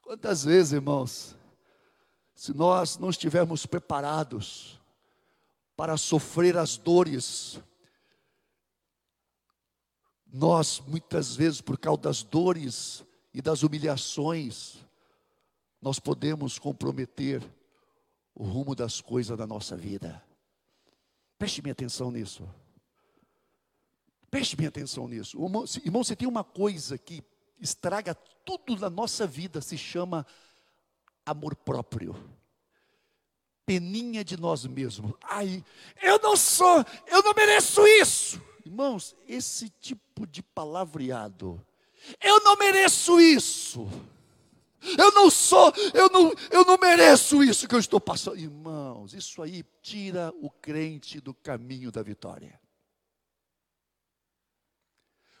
Quantas 0.00 0.44
vezes, 0.44 0.72
irmãos, 0.72 1.36
se 2.42 2.52
nós 2.52 2.98
não 2.98 3.08
estivermos 3.08 3.66
preparados 3.66 4.80
para 5.76 5.96
sofrer 5.96 6.56
as 6.56 6.76
dores, 6.76 7.60
nós 10.26 10.80
muitas 10.80 11.36
vezes, 11.36 11.60
por 11.60 11.78
causa 11.78 12.00
das 12.00 12.24
dores 12.24 13.04
e 13.32 13.40
das 13.40 13.62
humilhações, 13.62 14.78
nós 15.80 16.00
podemos 16.00 16.58
comprometer 16.58 17.48
o 18.34 18.42
rumo 18.42 18.74
das 18.74 19.00
coisas 19.00 19.38
da 19.38 19.46
nossa 19.46 19.76
vida. 19.76 20.20
Preste 21.38 21.62
minha 21.62 21.70
atenção 21.70 22.10
nisso. 22.10 22.52
Preste 24.28 24.56
minha 24.56 24.68
atenção 24.68 25.06
nisso. 25.06 25.36
Irmão, 25.84 26.02
você 26.02 26.16
tem 26.16 26.26
uma 26.26 26.42
coisa 26.42 26.98
que 26.98 27.22
estraga 27.60 28.16
tudo 28.44 28.74
na 28.80 28.90
nossa 28.90 29.28
vida, 29.28 29.60
se 29.60 29.78
chama 29.78 30.26
amor 31.24 31.54
próprio. 31.54 32.14
Peninha 33.64 34.24
de 34.24 34.36
nós 34.36 34.66
mesmos. 34.66 35.14
Ai, 35.22 35.64
eu 36.00 36.18
não 36.18 36.36
sou, 36.36 36.84
eu 37.06 37.22
não 37.22 37.32
mereço 37.34 37.86
isso. 37.86 38.42
Irmãos, 38.64 39.16
esse 39.28 39.68
tipo 39.68 40.26
de 40.26 40.42
palavreado, 40.42 41.64
eu 42.20 42.40
não 42.40 42.56
mereço 42.56 43.20
isso. 43.20 43.88
Eu 44.98 45.12
não 45.12 45.30
sou, 45.30 45.72
eu 45.94 46.10
não, 46.10 46.32
eu 46.50 46.64
não 46.64 46.76
mereço 46.76 47.42
isso 47.42 47.68
que 47.68 47.74
eu 47.74 47.78
estou 47.78 48.00
passando. 48.00 48.36
Irmãos, 48.36 49.14
isso 49.14 49.40
aí 49.40 49.64
tira 49.80 50.34
o 50.40 50.50
crente 50.50 51.20
do 51.20 51.32
caminho 51.32 51.92
da 51.92 52.02
vitória. 52.02 52.60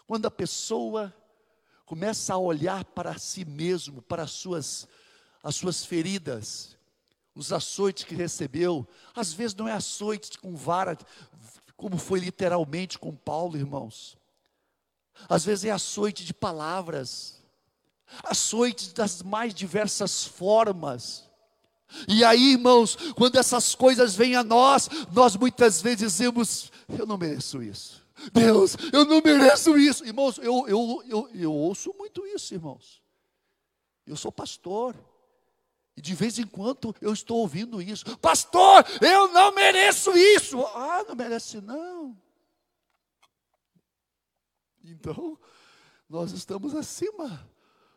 Quando 0.06 0.26
a 0.26 0.30
pessoa 0.30 1.14
começa 1.84 2.34
a 2.34 2.38
olhar 2.38 2.84
para 2.84 3.18
si 3.18 3.44
mesmo, 3.44 4.00
para 4.00 4.22
as 4.22 4.30
suas, 4.30 4.86
as 5.42 5.56
suas 5.56 5.84
feridas, 5.84 6.76
os 7.34 7.52
açoites 7.52 8.04
que 8.04 8.14
recebeu, 8.14 8.86
às 9.14 9.32
vezes 9.32 9.56
não 9.56 9.66
é 9.66 9.72
açoite 9.72 10.38
com 10.38 10.54
vara, 10.54 10.96
como 11.76 11.98
foi 11.98 12.20
literalmente 12.20 12.98
com 12.98 13.14
Paulo, 13.14 13.56
irmãos. 13.56 14.16
Às 15.28 15.44
vezes 15.44 15.64
é 15.64 15.70
açoite 15.70 16.24
de 16.24 16.32
palavras, 16.32 17.42
açoite 18.22 18.94
das 18.94 19.22
mais 19.22 19.54
diversas 19.54 20.24
formas. 20.24 21.28
E 22.08 22.24
aí, 22.24 22.52
irmãos, 22.52 22.96
quando 23.14 23.36
essas 23.36 23.74
coisas 23.74 24.14
vêm 24.14 24.34
a 24.34 24.42
nós, 24.42 24.88
nós 25.12 25.36
muitas 25.36 25.82
vezes 25.82 25.98
dizemos: 25.98 26.72
Eu 26.88 27.06
não 27.06 27.18
mereço 27.18 27.62
isso. 27.62 28.02
Deus, 28.32 28.76
eu 28.92 29.04
não 29.04 29.20
mereço 29.20 29.76
isso. 29.76 30.04
Irmãos, 30.04 30.38
eu, 30.38 30.66
eu, 30.68 31.04
eu, 31.08 31.30
eu 31.34 31.52
ouço 31.52 31.94
muito 31.98 32.24
isso, 32.26 32.54
irmãos. 32.54 33.02
Eu 34.06 34.16
sou 34.16 34.30
pastor. 34.30 34.94
E 35.96 36.00
de 36.00 36.14
vez 36.14 36.38
em 36.38 36.46
quando 36.46 36.94
eu 37.00 37.12
estou 37.12 37.38
ouvindo 37.38 37.82
isso. 37.82 38.16
Pastor, 38.18 38.84
eu 39.00 39.28
não 39.28 39.52
mereço 39.54 40.10
isso. 40.16 40.64
Ah, 40.66 41.04
não 41.06 41.14
merece 41.14 41.60
não. 41.60 42.16
Então, 44.84 45.38
nós 46.08 46.32
estamos 46.32 46.74
acima 46.74 47.48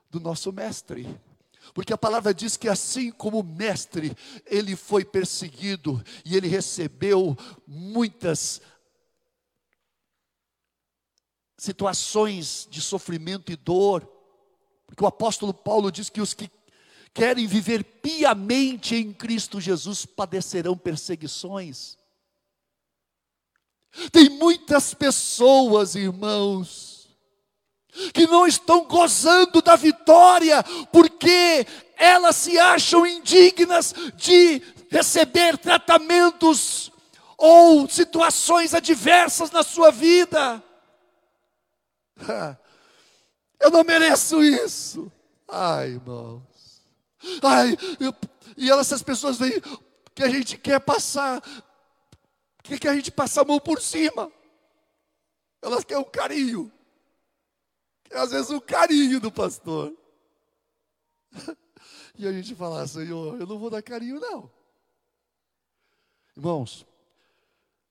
do 0.10 0.20
nosso 0.20 0.52
mestre. 0.52 1.08
Porque 1.74 1.94
a 1.94 1.98
palavra 1.98 2.34
diz 2.34 2.58
que 2.58 2.70
assim 2.70 3.12
como 3.12 3.40
o 3.40 3.44
mestre, 3.44 4.16
ele 4.46 4.76
foi 4.76 5.04
perseguido 5.04 6.04
e 6.24 6.36
ele 6.36 6.48
recebeu 6.48 7.36
muitas 7.66 8.62
situações 11.58 12.68
de 12.70 12.82
sofrimento 12.82 13.52
e 13.52 13.56
dor. 13.56 14.08
Porque 14.86 15.04
o 15.04 15.08
apóstolo 15.08 15.54
Paulo 15.54 15.92
diz 15.92 16.10
que 16.10 16.22
os 16.22 16.34
que 16.34 16.50
querem 17.16 17.48
viver 17.48 17.82
piamente 17.82 18.94
em 18.94 19.14
Cristo 19.14 19.62
Jesus 19.62 20.06
padecerão 20.06 20.78
perseguições. 20.78 21.98
Tem 24.12 24.30
muitas 24.30 24.94
pessoas, 24.94 25.96
irmãos, 25.96 27.08
que 28.14 28.28
não 28.28 28.46
estão 28.46 28.84
gozando 28.84 29.62
da 29.62 29.78
vitória, 29.78 30.62
porque 30.92 31.66
elas 31.96 32.36
se 32.36 32.60
acham 32.60 33.08
indignas 33.08 33.96
de 34.18 34.62
receber 34.92 35.58
tratamentos 35.58 36.92
ou 37.38 37.88
situações 37.88 38.74
adversas 38.74 39.50
na 39.52 39.64
sua 39.64 39.90
vida. 39.90 40.62
Eu 43.58 43.72
não 43.72 43.86
mereço 43.86 44.44
isso. 44.44 45.10
Ai, 45.48 45.92
irmãos. 45.92 46.55
Ai, 47.44 47.78
eu, 48.00 48.14
e 48.58 48.72
essas 48.72 49.04
pessoas 49.04 49.38
vêm 49.38 49.54
que 50.14 50.24
a 50.24 50.30
gente 50.30 50.58
quer 50.58 50.80
passar, 50.80 51.42
que, 52.64 52.80
que 52.80 52.88
a 52.88 52.96
gente 52.96 53.12
passa 53.12 53.42
a 53.42 53.46
mão 53.46 53.60
por 53.60 53.82
cima. 53.82 54.32
Elas 55.62 55.84
querem 55.84 56.02
um 56.02 56.10
carinho. 56.10 56.72
Quer, 58.04 58.18
às 58.18 58.32
vezes 58.32 58.50
um 58.50 58.60
carinho 58.60 59.20
do 59.20 59.32
pastor. 59.32 59.96
E 62.18 62.26
a 62.26 62.32
gente 62.32 62.56
fala, 62.56 62.88
Senhor, 62.88 63.38
eu 63.38 63.46
não 63.46 63.60
vou 63.60 63.70
dar 63.70 63.82
carinho, 63.82 64.22
não. 64.22 64.50
Irmãos, 66.34 66.86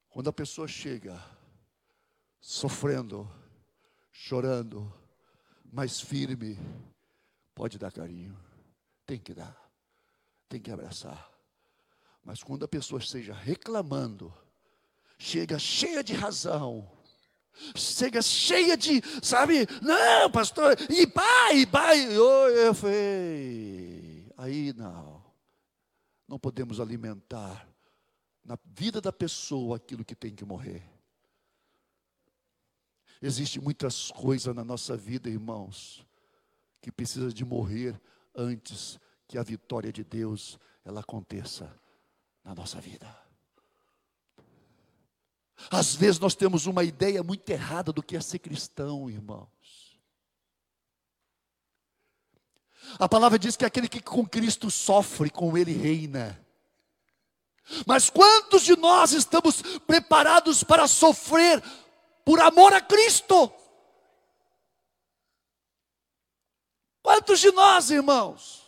quando 0.09 0.31
a 0.31 0.33
pessoa 0.33 0.67
chega 0.67 1.23
sofrendo, 2.41 3.31
chorando, 4.11 4.91
mas 5.71 6.01
firme, 6.01 6.59
pode 7.55 7.79
dar 7.79 7.93
carinho, 7.93 8.35
tem 9.07 9.19
que 9.19 9.35
dar, 9.35 9.57
tem 10.49 10.61
que 10.61 10.71
abraçar. 10.71 11.31
Mas 12.23 12.43
quando 12.43 12.65
a 12.65 12.69
pessoa 12.69 13.01
esteja 13.01 13.35
reclamando, 13.35 14.33
chega 15.19 15.59
cheia 15.59 16.03
de 16.03 16.15
razão, 16.15 16.91
chega 17.77 18.23
cheia 18.23 18.77
de, 18.77 19.03
sabe, 19.23 19.67
não, 19.83 20.31
pastor, 20.31 20.77
e 20.91 21.07
pai, 21.07 21.59
e 21.59 21.67
pai, 21.67 22.17
eu, 22.17 22.25
eu 22.25 22.75
falei, 22.75 24.27
aí 24.37 24.73
não, 24.73 25.23
não 26.27 26.39
podemos 26.39 26.81
alimentar 26.81 27.69
na 28.45 28.59
vida 28.65 29.01
da 29.01 29.13
pessoa 29.13 29.77
aquilo 29.77 30.05
que 30.05 30.15
tem 30.15 30.35
que 30.35 30.45
morrer. 30.45 30.83
Existem 33.21 33.63
muitas 33.63 34.11
coisas 34.11 34.55
na 34.55 34.65
nossa 34.65 34.97
vida, 34.97 35.31
irmãos, 35.31 36.07
que 36.81 36.93
precisa 36.93 37.33
de 37.33 37.45
morrer 37.45 37.99
antes 38.35 38.99
que 39.27 39.39
a 39.39 39.43
vitória 39.43 39.93
de 39.93 40.05
Deus 40.05 40.59
ela 40.85 41.01
aconteça 41.01 41.73
na 42.43 42.55
nossa 42.55 42.81
vida. 42.81 43.25
Às 45.71 45.95
vezes 45.95 46.19
nós 46.19 46.35
temos 46.35 46.67
uma 46.67 46.85
ideia 46.85 47.23
muito 47.23 47.49
errada 47.49 47.93
do 47.93 48.03
que 48.03 48.17
é 48.17 48.21
ser 48.21 48.39
cristão, 48.39 49.09
irmãos. 49.09 49.49
A 52.99 53.09
palavra 53.09 53.39
diz 53.39 53.57
que 53.57 53.65
aquele 53.65 53.89
que 53.89 54.01
com 54.01 54.27
Cristo 54.27 54.71
sofre, 54.71 55.31
com 55.31 55.57
ele 55.57 55.73
reina. 55.73 56.39
Mas 57.87 58.11
quantos 58.11 58.63
de 58.63 58.77
nós 58.77 59.13
estamos 59.13 59.63
preparados 59.87 60.63
para 60.63 60.87
sofrer 60.87 61.63
por 62.25 62.41
amor 62.41 62.75
a 62.75 62.81
Cristo? 62.81 63.51
Quantos 67.05 67.39
de 67.39 67.53
nós, 67.53 67.91
irmãos? 67.91 68.65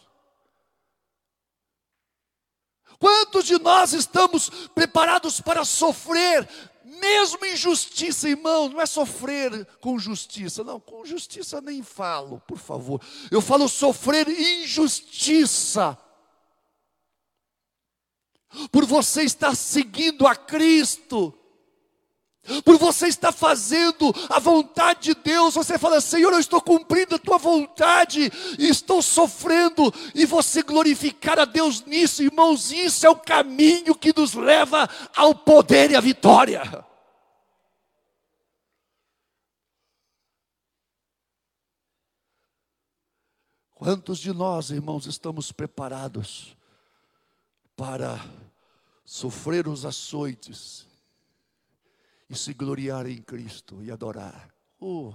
Quantos 2.99 3.47
de 3.47 3.59
nós 3.59 3.95
estamos 3.95 4.51
preparados 4.75 5.41
para 5.41 5.65
sofrer, 5.65 6.47
mesmo 6.85 7.47
em 7.47 7.57
justiça, 7.57 8.29
irmão? 8.29 8.69
Não 8.69 8.79
é 8.79 8.85
sofrer 8.85 9.65
com 9.81 9.99
justiça, 9.99 10.63
não, 10.63 10.79
com 10.79 11.03
justiça 11.07 11.63
nem 11.63 11.83
falo, 11.83 12.39
por 12.47 12.59
favor. 12.59 13.01
Eu 13.31 13.41
falo 13.41 13.71
sofrer 13.71 14.29
injustiça. 14.29 15.97
Por 18.71 18.85
você 18.85 19.23
estar 19.23 19.57
seguindo 19.57 20.27
a 20.27 20.37
Cristo 20.37 21.33
por 22.65 22.79
você 22.79 23.09
estar 23.09 23.33
fazendo 23.33 24.15
a 24.29 24.39
vontade 24.39 25.15
de 25.15 25.15
Deus, 25.15 25.55
você 25.55 25.79
fala, 25.79 26.01
Senhor, 26.01 26.33
eu 26.33 26.39
estou 26.39 26.61
cumprindo 26.61 27.15
a 27.15 27.19
tua 27.19 27.39
vontade, 27.39 28.31
e 28.59 28.69
estou 28.69 29.03
sofrendo, 29.03 29.93
e 30.15 30.25
você 30.27 30.63
glorificar 30.63 31.39
a 31.39 31.45
Deus 31.45 31.85
nisso, 31.85 32.23
irmãos, 32.23 32.71
isso 32.73 33.07
é 33.07 33.11
o 33.11 33.17
caminho 33.17 33.95
que 33.95 34.13
nos 34.17 34.35
leva 34.35 34.89
ao 35.15 35.35
poder 35.35 35.91
e 35.91 35.97
à 35.97 36.01
vitória. 36.01 36.85
Quantos 43.75 44.19
de 44.19 44.33
nós, 44.33 44.71
irmãos, 44.71 45.07
estamos 45.07 45.53
preparados 45.53 46.57
para 47.77 48.19
sofrer 49.05 49.69
os 49.69 49.85
açoites, 49.85 50.86
e 52.29 52.37
se 52.37 52.53
gloriar 52.53 53.07
em 53.07 53.23
Cristo 53.23 53.83
e 53.83 53.91
adorar. 53.91 54.53
Oh, 54.81 55.13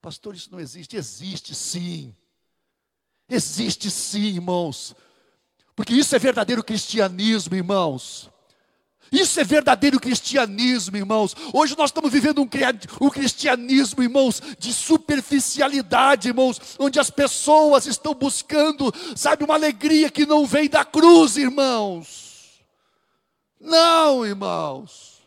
pastor, 0.00 0.34
isso 0.34 0.50
não 0.52 0.60
existe. 0.60 0.96
Existe 0.96 1.54
sim. 1.54 2.14
Existe 3.28 3.90
sim, 3.90 4.34
irmãos. 4.34 4.94
Porque 5.74 5.94
isso 5.94 6.14
é 6.14 6.18
verdadeiro 6.18 6.62
cristianismo, 6.62 7.54
irmãos. 7.54 8.30
Isso 9.12 9.40
é 9.40 9.44
verdadeiro 9.44 9.98
cristianismo, 9.98 10.96
irmãos. 10.96 11.34
Hoje 11.52 11.76
nós 11.76 11.90
estamos 11.90 12.12
vivendo 12.12 12.40
um, 12.40 12.48
um, 13.00 13.10
cristianismo, 13.10 14.02
irmãos, 14.02 14.40
de 14.58 14.72
superficialidade, 14.72 16.28
irmãos, 16.28 16.60
onde 16.78 17.00
as 17.00 17.10
pessoas 17.10 17.86
estão 17.86 18.14
buscando, 18.14 18.92
sabe, 19.16 19.42
uma 19.42 19.54
alegria 19.54 20.10
que 20.10 20.24
não 20.24 20.46
vem 20.46 20.68
da 20.68 20.84
cruz, 20.84 21.36
irmãos. 21.36 22.62
Não, 23.60 24.24
irmãos. 24.24 25.19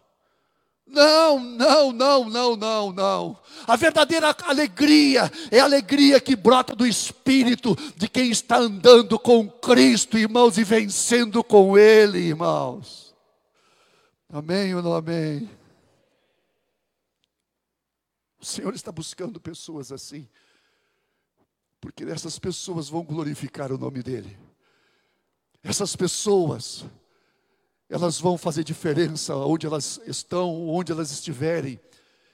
Não, 0.94 1.40
não, 1.40 1.92
não, 1.92 2.30
não, 2.30 2.56
não, 2.56 2.92
não. 2.94 3.40
A 3.66 3.76
verdadeira 3.76 4.36
alegria 4.44 5.32
é 5.50 5.60
a 5.60 5.64
alegria 5.64 6.22
que 6.22 6.36
brota 6.36 6.76
do 6.76 6.86
espírito 6.86 7.76
de 7.98 8.08
quem 8.08 8.30
está 8.30 8.58
andando 8.58 9.18
com 9.18 9.50
Cristo, 9.50 10.20
irmãos, 10.20 10.56
e 10.60 10.64
vencendo 10.64 11.44
com 11.44 11.76
Ele, 11.76 12.20
irmãos. 12.20 13.16
Amém 14.30 14.76
ou 14.76 14.84
não 14.84 14.94
amém? 14.94 15.50
O 18.40 18.46
Senhor 18.46 18.76
está 18.76 18.92
buscando 18.92 19.40
pessoas 19.40 19.92
assim, 19.92 20.30
porque 21.82 22.04
essas 22.04 22.38
pessoas 22.38 22.88
vão 22.88 23.02
glorificar 23.02 23.72
o 23.72 23.80
nome 23.80 24.04
dEle. 24.04 24.38
Essas 25.64 25.96
pessoas 25.96 26.86
elas 27.94 28.20
vão 28.20 28.40
fazer 28.40 28.64
diferença 28.64 29.36
onde 29.36 29.68
elas 29.68 30.02
estão, 30.08 30.68
onde 30.68 30.92
elas 30.92 31.12
estiverem. 31.12 31.80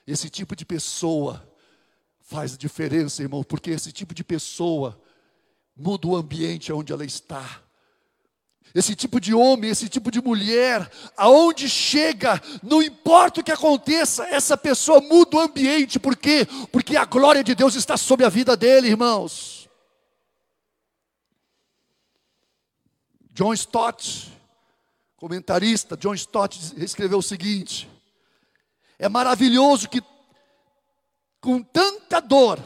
Esse 0.06 0.30
tipo 0.30 0.56
de 0.56 0.64
pessoa 0.64 1.46
faz 2.18 2.56
diferença, 2.56 3.22
irmão, 3.22 3.44
porque 3.44 3.70
esse 3.70 3.92
tipo 3.92 4.14
de 4.14 4.24
pessoa 4.24 4.98
muda 5.76 6.06
o 6.08 6.16
ambiente 6.16 6.72
onde 6.72 6.94
ela 6.94 7.04
está. 7.04 7.60
Esse 8.74 8.94
tipo 8.94 9.20
de 9.20 9.34
homem, 9.34 9.68
esse 9.68 9.86
tipo 9.86 10.10
de 10.10 10.22
mulher, 10.22 10.90
aonde 11.14 11.68
chega, 11.68 12.40
não 12.62 12.82
importa 12.82 13.42
o 13.42 13.44
que 13.44 13.52
aconteça, 13.52 14.24
essa 14.28 14.56
pessoa 14.56 14.98
muda 15.02 15.36
o 15.36 15.40
ambiente, 15.40 15.98
por 15.98 16.16
quê? 16.16 16.46
Porque 16.72 16.96
a 16.96 17.04
glória 17.04 17.44
de 17.44 17.54
Deus 17.54 17.74
está 17.74 17.98
sobre 17.98 18.24
a 18.24 18.30
vida 18.30 18.56
dele, 18.56 18.88
irmãos. 18.88 19.68
John 23.32 23.52
Stott, 23.52 24.39
comentarista 25.20 25.98
John 25.98 26.14
Stott 26.14 26.58
escreveu 26.82 27.18
o 27.18 27.22
seguinte: 27.22 27.88
É 28.98 29.06
maravilhoso 29.08 29.88
que 29.88 30.02
com 31.40 31.62
tanta 31.62 32.20
dor, 32.20 32.58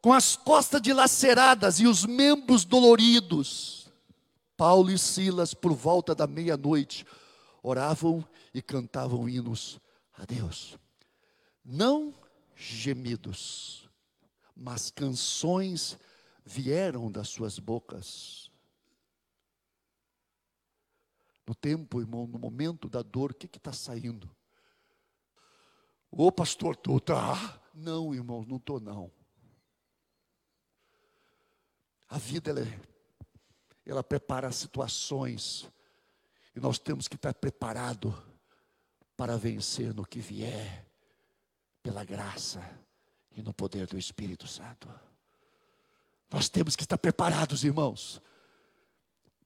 com 0.00 0.12
as 0.14 0.34
costas 0.34 0.80
dilaceradas 0.80 1.78
e 1.78 1.86
os 1.86 2.06
membros 2.06 2.64
doloridos, 2.64 3.92
Paulo 4.56 4.90
e 4.90 4.98
Silas, 4.98 5.52
por 5.52 5.74
volta 5.74 6.14
da 6.14 6.26
meia-noite, 6.26 7.06
oravam 7.62 8.26
e 8.54 8.62
cantavam 8.62 9.28
hinos 9.28 9.78
a 10.14 10.24
Deus. 10.24 10.78
Não 11.64 12.14
gemidos, 12.56 13.88
mas 14.56 14.90
canções 14.90 15.98
vieram 16.44 17.10
das 17.10 17.28
suas 17.28 17.58
bocas 17.58 18.51
no 21.46 21.54
tempo, 21.54 22.00
irmão, 22.00 22.26
no 22.26 22.38
momento 22.38 22.88
da 22.88 23.02
dor, 23.02 23.32
o 23.32 23.34
que 23.34 23.46
está 23.46 23.72
saindo? 23.72 24.30
Ô 26.10 26.30
pastor, 26.30 26.76
tu 26.76 27.00
tá? 27.00 27.60
Não, 27.74 28.14
irmão, 28.14 28.44
não 28.46 28.56
estou 28.56 28.78
não. 28.78 29.10
A 32.08 32.18
vida, 32.18 32.50
ela, 32.50 32.60
é, 32.60 32.80
ela 33.86 34.04
prepara 34.04 34.52
situações. 34.52 35.66
E 36.54 36.60
nós 36.60 36.78
temos 36.78 37.08
que 37.08 37.16
estar 37.16 37.32
preparado 37.32 38.14
para 39.16 39.38
vencer 39.38 39.94
no 39.94 40.04
que 40.04 40.20
vier, 40.20 40.86
pela 41.82 42.04
graça 42.04 42.62
e 43.34 43.42
no 43.42 43.54
poder 43.54 43.86
do 43.86 43.98
Espírito 43.98 44.46
Santo. 44.46 44.88
Nós 46.30 46.48
temos 46.48 46.76
que 46.76 46.82
estar 46.82 46.98
preparados, 46.98 47.64
irmãos. 47.64 48.20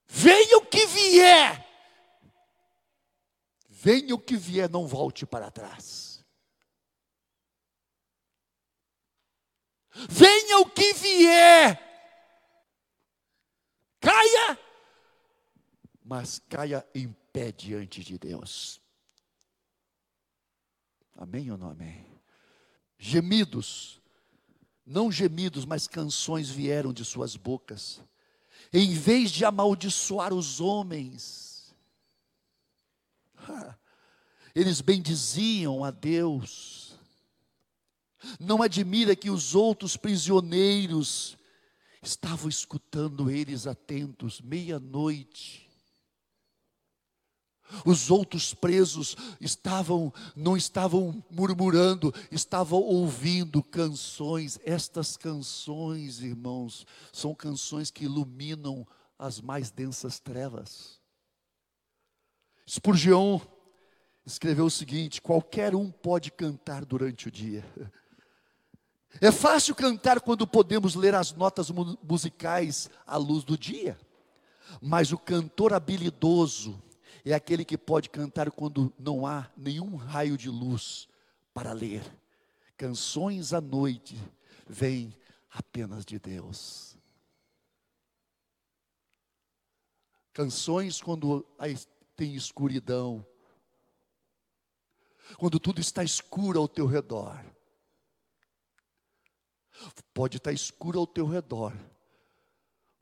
Venha 0.07 0.57
o 0.57 0.65
que 0.65 0.85
vier, 0.87 1.65
Venha 3.79 4.15
o 4.15 4.19
que 4.19 4.35
vier, 4.35 4.67
não 4.67 4.87
volte 4.87 5.23
para 5.23 5.51
trás. 5.51 6.25
Venha 10.09 10.57
o 10.59 10.69
que 10.69 10.93
vier, 10.93 11.79
caia, 13.99 14.59
mas 16.03 16.39
caia 16.49 16.87
em 16.93 17.11
pé 17.31 17.51
diante 17.51 18.03
de 18.03 18.17
Deus. 18.17 18.81
Amém 21.15 21.51
ou 21.51 21.57
não 21.57 21.69
amém? 21.69 22.03
Gemidos, 22.97 24.01
não 24.83 25.11
gemidos, 25.11 25.65
mas 25.65 25.87
canções 25.87 26.49
vieram 26.49 26.91
de 26.91 27.05
suas 27.05 27.35
bocas. 27.35 28.01
Em 28.73 28.95
vez 28.95 29.29
de 29.29 29.45
amaldiçoar 29.45 30.33
os 30.33 30.59
homens, 30.59 31.46
eles 34.55 34.81
bendiziam 34.81 35.83
a 35.83 35.91
Deus. 35.91 36.97
Não 38.39 38.61
admira 38.61 39.15
que 39.15 39.29
os 39.29 39.55
outros 39.55 39.95
prisioneiros 39.95 41.37
estavam 42.01 42.49
escutando 42.49 43.29
eles 43.29 43.67
atentos, 43.67 44.41
meia-noite. 44.41 45.67
Os 47.85 48.09
outros 48.09 48.53
presos 48.53 49.15
estavam, 49.41 50.13
não 50.35 50.55
estavam 50.55 51.23
murmurando, 51.29 52.13
estavam 52.31 52.79
ouvindo 52.79 53.61
canções. 53.61 54.57
Estas 54.63 55.17
canções, 55.17 56.21
irmãos, 56.21 56.85
são 57.11 57.35
canções 57.35 57.91
que 57.91 58.05
iluminam 58.05 58.87
as 59.19 59.41
mais 59.41 59.69
densas 59.69 60.19
trevas. 60.19 60.96
Spurgeon 62.67 63.39
escreveu 64.25 64.65
o 64.65 64.71
seguinte: 64.71 65.21
qualquer 65.21 65.73
um 65.73 65.89
pode 65.89 66.31
cantar 66.31 66.83
durante 66.83 67.27
o 67.27 67.31
dia. 67.31 67.63
É 69.19 69.31
fácil 69.31 69.73
cantar 69.73 70.19
quando 70.19 70.45
podemos 70.45 70.93
ler 70.93 71.15
as 71.15 71.31
notas 71.31 71.71
musicais 71.71 72.87
à 73.03 73.17
luz 73.17 73.43
do 73.43 73.57
dia, 73.57 73.97
mas 74.79 75.11
o 75.11 75.17
cantor 75.17 75.73
habilidoso, 75.73 76.79
é 77.25 77.33
aquele 77.33 77.65
que 77.65 77.77
pode 77.77 78.09
cantar 78.09 78.51
quando 78.51 78.93
não 78.99 79.25
há 79.25 79.49
nenhum 79.57 79.95
raio 79.95 80.37
de 80.37 80.49
luz 80.49 81.07
para 81.51 81.73
ler. 81.73 82.03
Canções 82.75 83.53
à 83.53 83.61
noite 83.61 84.15
vêm 84.67 85.15
apenas 85.49 86.05
de 86.05 86.19
Deus. 86.19 86.95
Canções 90.31 91.01
quando 91.01 91.43
tem 92.17 92.35
escuridão, 92.35 93.25
quando 95.37 95.59
tudo 95.59 95.79
está 95.79 96.03
escuro 96.03 96.59
ao 96.59 96.67
teu 96.67 96.87
redor. 96.87 97.39
Pode 100.13 100.37
estar 100.37 100.51
escuro 100.51 100.99
ao 100.99 101.05
teu 101.05 101.27
redor, 101.27 101.71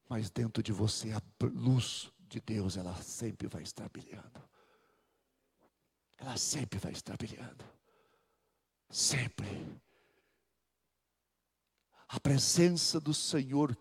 mas 0.10 0.30
dentro 0.30 0.62
de 0.62 0.74
você 0.74 1.12
a 1.14 1.22
luz 1.42 2.12
de 2.28 2.42
Deus, 2.42 2.76
ela 2.76 2.94
sempre 3.02 3.48
vai 3.48 3.64
estar 3.64 3.88
brilhando. 3.88 4.44
Ela 6.18 6.36
sempre 6.36 6.78
vai 6.78 6.92
estar 6.92 7.16
brilhando. 7.16 7.64
Sempre. 8.90 9.48
A 12.10 12.20
presença 12.20 13.00
do 13.00 13.14
Senhor 13.14 13.78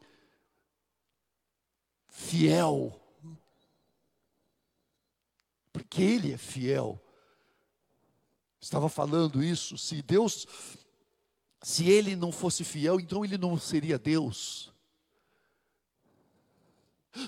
fiel. 2.09 3.01
Porque 5.75 6.01
Ele 6.01 6.33
é 6.33 6.39
fiel. 6.39 7.03
Estava 8.61 8.89
falando 8.89 9.43
isso, 9.43 9.77
se 9.77 10.01
Deus, 10.01 10.47
se 11.61 11.91
Ele 11.91 12.17
não 12.17 12.33
fosse 12.33 12.65
fiel, 12.65 12.99
então 13.01 13.25
Ele 13.25 13.37
não 13.37 13.59
seria 13.59 13.99
Deus. 13.99 14.73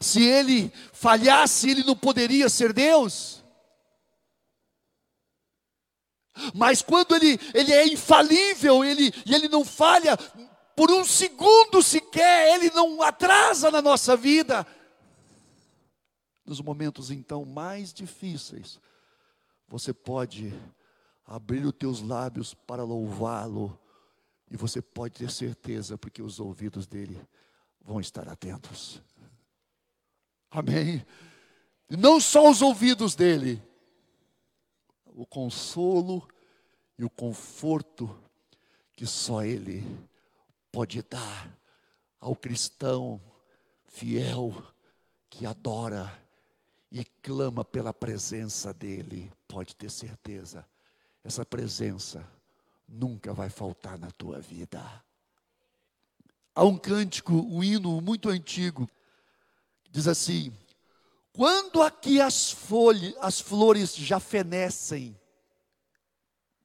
Se 0.01 0.21
ele 0.25 0.73
falhasse, 0.93 1.71
ele 1.71 1.85
não 1.85 1.95
poderia 1.95 2.49
ser 2.49 2.73
Deus. 2.73 3.45
Mas 6.53 6.83
quando 6.83 7.15
ele, 7.15 7.39
ele 7.55 7.73
é 7.73 7.87
infalível, 7.87 8.85
ele, 8.85 9.13
ele 9.27 9.49
não 9.49 9.65
falha 9.65 10.17
por 10.75 10.91
um 10.91 11.05
segundo 11.05 11.83
sequer, 11.83 12.55
ele 12.55 12.71
não 12.71 13.01
atrasa 13.01 13.71
na 13.71 13.81
nossa 13.81 14.17
vida. 14.17 14.67
Nos 16.47 16.61
momentos 16.61 17.11
então 17.11 17.45
mais 17.45 17.93
difíceis, 17.93 18.81
você 19.69 19.93
pode 19.93 20.55
abrir 21.27 21.65
os 21.67 21.73
teus 21.73 22.01
lábios 22.01 22.55
para 22.55 22.85
louvá-lo, 22.85 23.77
e 24.49 24.57
você 24.57 24.81
pode 24.81 25.15
ter 25.15 25.31
certeza, 25.31 25.99
porque 25.99 26.23
os 26.23 26.39
ouvidos 26.39 26.87
dele 26.87 27.21
vão 27.81 27.99
estar 27.99 28.29
atentos. 28.29 29.03
Amém. 30.49 31.05
Não 31.91 32.21
só 32.21 32.49
os 32.49 32.63
ouvidos 32.63 33.17
dele, 33.17 33.61
o 35.05 35.27
consolo 35.27 36.29
e 36.97 37.05
o 37.05 37.11
conforto 37.11 38.17
que 38.93 39.05
só 39.05 39.43
ele 39.43 39.85
pode 40.71 41.03
dar 41.03 41.59
ao 42.21 42.37
cristão 42.37 43.21
fiel 43.89 44.55
que 45.29 45.45
adora 45.45 46.26
e 47.01 47.05
clama 47.23 47.65
pela 47.65 47.93
presença 47.93 48.73
dele, 48.73 49.33
pode 49.47 49.75
ter 49.77 49.91
certeza, 49.91 50.67
essa 51.25 51.45
presença 51.45 52.27
nunca 52.89 53.33
vai 53.33 53.51
faltar 53.51 53.99
na 53.99 54.11
tua 54.11 54.41
vida. 54.41 54.83
Há 56.55 56.65
um 56.65 56.79
cântico, 56.79 57.35
um 57.35 57.63
hino 57.63 58.01
muito 58.01 58.29
antigo, 58.29 58.89
Diz 59.97 60.07
assim: 60.07 60.53
quando 61.33 61.81
aqui 61.81 62.21
as 62.21 62.51
folhas, 62.51 63.15
as 63.19 63.41
flores 63.41 63.97
já 63.97 64.21
fenecem, 64.21 65.19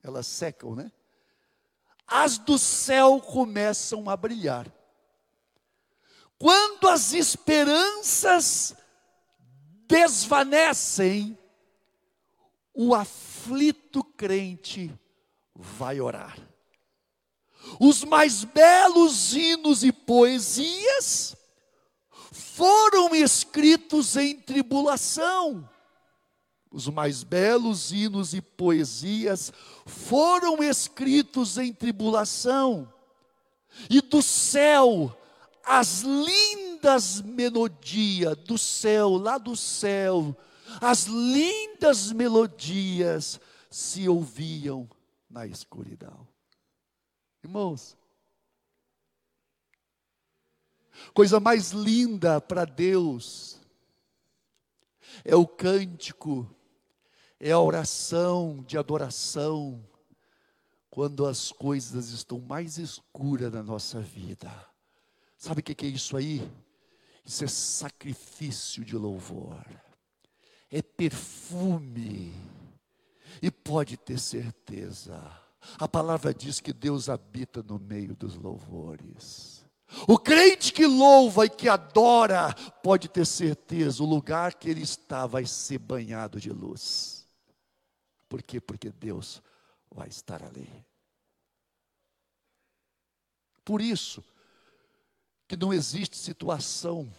elas 0.03 0.27
secam, 0.27 0.75
né? 0.75 0.91
As 2.05 2.37
do 2.37 2.57
céu 2.57 3.21
começam 3.21 4.09
a 4.09 4.17
brilhar. 4.17 4.69
Quando 6.37 6.89
as 6.89 7.13
esperanças 7.13 8.75
desvanecem, 9.91 11.37
o 12.73 12.95
aflito 12.95 14.01
crente 14.01 14.89
vai 15.53 15.99
orar. 15.99 16.39
Os 17.77 18.05
mais 18.05 18.45
belos 18.45 19.35
hinos 19.35 19.83
e 19.83 19.91
poesias 19.91 21.35
foram 22.31 23.13
escritos 23.13 24.15
em 24.15 24.39
tribulação. 24.39 25.69
Os 26.71 26.87
mais 26.87 27.21
belos 27.21 27.91
hinos 27.91 28.33
e 28.33 28.41
poesias 28.41 29.51
foram 29.85 30.63
escritos 30.63 31.57
em 31.57 31.73
tribulação. 31.73 32.91
E 33.89 33.99
do 33.99 34.21
céu, 34.21 35.15
as 35.65 35.99
lindas 35.99 36.60
melodias 37.21 38.35
do 38.37 38.57
céu, 38.57 39.11
lá 39.11 39.37
do 39.37 39.55
céu, 39.55 40.35
as 40.81 41.05
lindas 41.05 42.11
melodias 42.11 43.39
se 43.69 44.07
ouviam 44.07 44.89
na 45.29 45.45
escuridão. 45.45 46.27
Irmãos, 47.43 47.97
Coisa 51.13 51.39
mais 51.39 51.71
linda 51.71 52.39
para 52.39 52.63
Deus 52.63 53.59
é 55.25 55.35
o 55.35 55.45
cântico, 55.45 56.49
é 57.39 57.51
a 57.51 57.59
oração 57.59 58.63
de 58.65 58.77
adoração, 58.77 59.83
quando 60.89 61.25
as 61.25 61.51
coisas 61.51 62.09
estão 62.09 62.39
mais 62.39 62.77
escuras 62.77 63.51
na 63.51 63.63
nossa 63.63 63.99
vida. 63.99 64.51
Sabe 65.37 65.61
o 65.61 65.63
que 65.63 65.85
é 65.85 65.89
isso 65.89 66.15
aí? 66.15 66.49
Isso 67.23 67.43
é 67.43 67.47
sacrifício 67.47 68.83
de 68.83 68.95
louvor, 68.95 69.65
é 70.69 70.81
perfume, 70.81 72.33
e 73.41 73.49
pode 73.51 73.97
ter 73.97 74.19
certeza, 74.19 75.21
a 75.77 75.87
palavra 75.87 76.33
diz 76.33 76.59
que 76.59 76.73
Deus 76.73 77.09
habita 77.09 77.61
no 77.61 77.79
meio 77.79 78.15
dos 78.15 78.35
louvores. 78.35 79.63
O 80.07 80.17
crente 80.17 80.71
que 80.71 80.85
louva 80.85 81.45
e 81.45 81.49
que 81.49 81.67
adora, 81.67 82.53
pode 82.81 83.09
ter 83.09 83.25
certeza, 83.25 84.01
o 84.01 84.05
lugar 84.05 84.55
que 84.55 84.69
ele 84.69 84.81
está 84.81 85.27
vai 85.27 85.45
ser 85.45 85.77
banhado 85.77 86.39
de 86.39 86.49
luz. 86.49 87.27
Por 88.29 88.41
quê? 88.41 88.61
Porque 88.61 88.89
Deus 88.89 89.41
vai 89.93 90.07
estar 90.07 90.41
ali. 90.43 90.69
Por 93.63 93.81
isso, 93.81 94.23
que 95.51 95.57
não 95.57 95.73
existe 95.73 96.15
situação, 96.15 97.13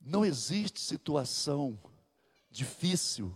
não 0.00 0.24
existe 0.24 0.80
situação 0.80 1.80
difícil, 2.50 3.32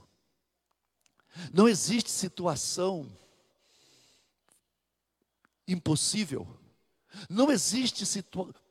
não 1.55 1.69
existe 1.69 2.11
situação 2.11 3.09
impossível. 5.69 6.45
Não 7.31 7.53
existe 7.53 8.05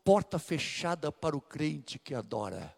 porta 0.03 0.37
fechada 0.37 1.09
para 1.09 1.37
o 1.37 1.41
crente 1.41 1.97
que 1.97 2.13
adora. 2.13 2.77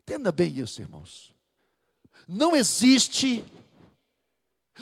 Entenda 0.00 0.32
bem 0.32 0.58
isso, 0.58 0.80
irmãos. 0.80 1.34
Não 2.26 2.56
existe, 2.56 3.44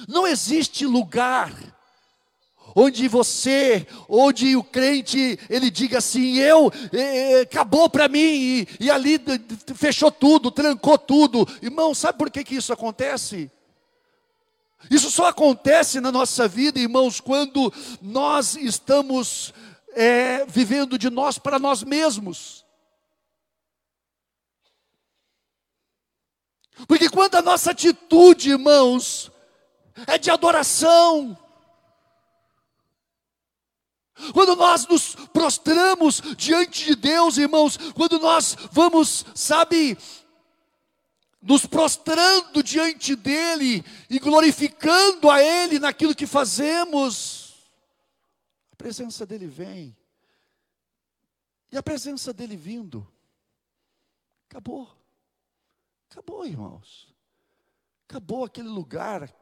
não 0.06 0.28
existe 0.28 0.86
lugar 0.86 1.79
onde 2.74 3.08
você, 3.08 3.86
onde 4.08 4.56
o 4.56 4.62
crente, 4.62 5.38
ele 5.48 5.70
diga 5.70 5.98
assim: 5.98 6.36
eu, 6.36 6.72
eh, 6.92 7.40
acabou 7.42 7.88
para 7.88 8.08
mim, 8.08 8.18
e, 8.20 8.68
e, 8.80 8.90
ali 8.90 9.20
fechou 9.74 10.10
tudo, 10.10 10.50
trancou 10.50 10.98
tudo. 10.98 11.46
Irmão, 11.62 11.94
sabe 11.94 12.18
por 12.18 12.30
que, 12.30 12.44
que 12.44 12.56
isso 12.56 12.72
acontece? 12.72 13.50
Isso 14.90 15.10
só 15.10 15.26
acontece 15.26 16.00
na 16.00 16.10
nossa 16.10 16.48
vida, 16.48 16.78
irmãos, 16.78 17.20
quando 17.20 17.72
nós 18.00 18.54
estamos 18.54 19.52
é, 19.92 20.46
vivendo 20.46 20.96
de 20.96 21.10
nós 21.10 21.38
para 21.38 21.58
nós 21.58 21.82
mesmos. 21.82 22.64
Porque 26.86 27.10
quando 27.10 27.34
a 27.34 27.42
nossa 27.42 27.72
atitude, 27.72 28.50
irmãos, 28.50 29.30
é 30.06 30.16
de 30.16 30.30
adoração, 30.30 31.36
quando 34.32 34.56
nós 34.56 34.86
nos 34.86 35.14
prostramos 35.32 36.20
diante 36.36 36.84
de 36.84 36.94
Deus, 36.94 37.38
irmãos, 37.38 37.76
quando 37.94 38.18
nós 38.18 38.56
vamos, 38.72 39.24
sabe, 39.34 39.96
nos 41.42 41.64
prostrando 41.64 42.62
diante 42.62 43.16
dEle 43.16 43.84
e 44.08 44.18
glorificando 44.18 45.30
a 45.30 45.42
Ele 45.42 45.78
naquilo 45.78 46.14
que 46.14 46.26
fazemos, 46.26 47.54
a 48.72 48.76
presença 48.76 49.24
dEle 49.24 49.46
vem. 49.46 49.96
E 51.72 51.78
a 51.78 51.82
presença 51.82 52.32
dEle 52.32 52.56
vindo, 52.56 53.06
acabou. 54.48 54.88
Acabou, 56.10 56.44
irmãos. 56.44 57.14
Acabou 58.08 58.44
aquele 58.44 58.68
lugar, 58.68 59.32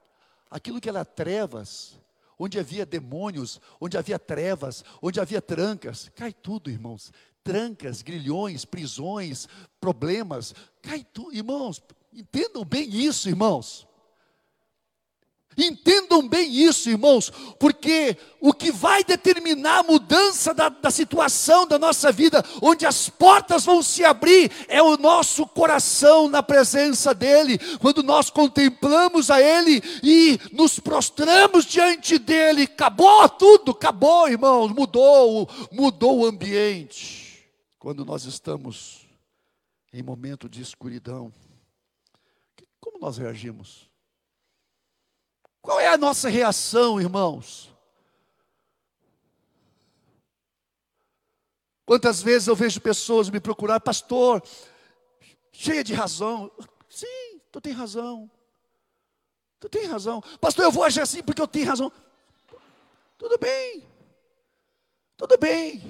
aquilo 0.50 0.80
que 0.80 0.90
era 0.90 1.04
trevas, 1.04 1.98
onde 2.38 2.58
havia 2.58 2.86
demônios, 2.86 3.60
onde 3.80 3.96
havia 3.96 4.18
trevas, 4.18 4.84
onde 5.02 5.18
havia 5.18 5.42
trancas, 5.42 6.10
cai 6.14 6.32
tudo, 6.32 6.70
irmãos. 6.70 7.12
Trancas, 7.42 8.02
grilhões, 8.02 8.64
prisões, 8.64 9.48
problemas, 9.80 10.54
cai 10.82 11.02
tudo, 11.02 11.34
irmãos. 11.34 11.82
Entendam 12.12 12.64
bem 12.64 12.88
isso, 12.88 13.28
irmãos. 13.28 13.87
Entendam 15.58 16.26
bem 16.28 16.48
isso, 16.48 16.88
irmãos, 16.88 17.30
porque 17.58 18.16
o 18.40 18.54
que 18.54 18.70
vai 18.70 19.02
determinar 19.02 19.78
a 19.78 19.82
mudança 19.82 20.54
da, 20.54 20.68
da, 20.68 20.88
situação 20.88 21.66
da 21.66 21.76
nossa 21.76 22.12
vida, 22.12 22.44
onde 22.62 22.86
as 22.86 23.08
portas 23.08 23.64
vão 23.64 23.82
se 23.82 24.04
abrir, 24.04 24.52
é 24.68 24.80
o 24.80 24.96
nosso 24.96 25.44
coração 25.44 26.28
na 26.28 26.44
presença 26.44 27.12
dEle, 27.12 27.58
quando 27.80 28.04
nós 28.04 28.30
contemplamos 28.30 29.32
a 29.32 29.42
Ele 29.42 29.82
e 30.00 30.38
nos 30.52 30.78
prostramos 30.78 31.64
diante 31.64 32.20
dEle, 32.20 32.62
acabou 32.62 33.28
tudo, 33.28 33.72
acabou, 33.72 34.28
irmãos, 34.28 34.72
mudou, 34.72 35.50
mudou 35.72 36.20
o 36.20 36.26
ambiente. 36.26 37.50
Quando 37.80 38.04
nós 38.04 38.26
estamos 38.26 39.08
em 39.92 40.04
momento 40.04 40.48
de 40.48 40.62
escuridão, 40.62 41.32
como 42.80 43.00
nós 43.00 43.18
reagimos? 43.18 43.87
Qual 45.68 45.78
é 45.78 45.86
a 45.86 45.98
nossa 45.98 46.30
reação, 46.30 46.98
irmãos? 46.98 47.70
Quantas 51.84 52.22
vezes 52.22 52.48
eu 52.48 52.56
vejo 52.56 52.80
pessoas 52.80 53.28
me 53.28 53.38
procurar, 53.38 53.78
pastor, 53.78 54.42
cheia 55.52 55.84
de 55.84 55.92
razão. 55.92 56.50
Sim, 56.88 57.38
tu 57.52 57.60
tem 57.60 57.74
razão. 57.74 58.30
Tu 59.60 59.68
tem 59.68 59.84
razão. 59.84 60.22
Pastor, 60.40 60.64
eu 60.64 60.72
vou 60.72 60.84
agir 60.84 61.02
assim 61.02 61.22
porque 61.22 61.42
eu 61.42 61.46
tenho 61.46 61.66
razão. 61.66 61.92
Tudo 63.18 63.36
bem. 63.36 63.86
Tudo 65.18 65.36
bem. 65.36 65.82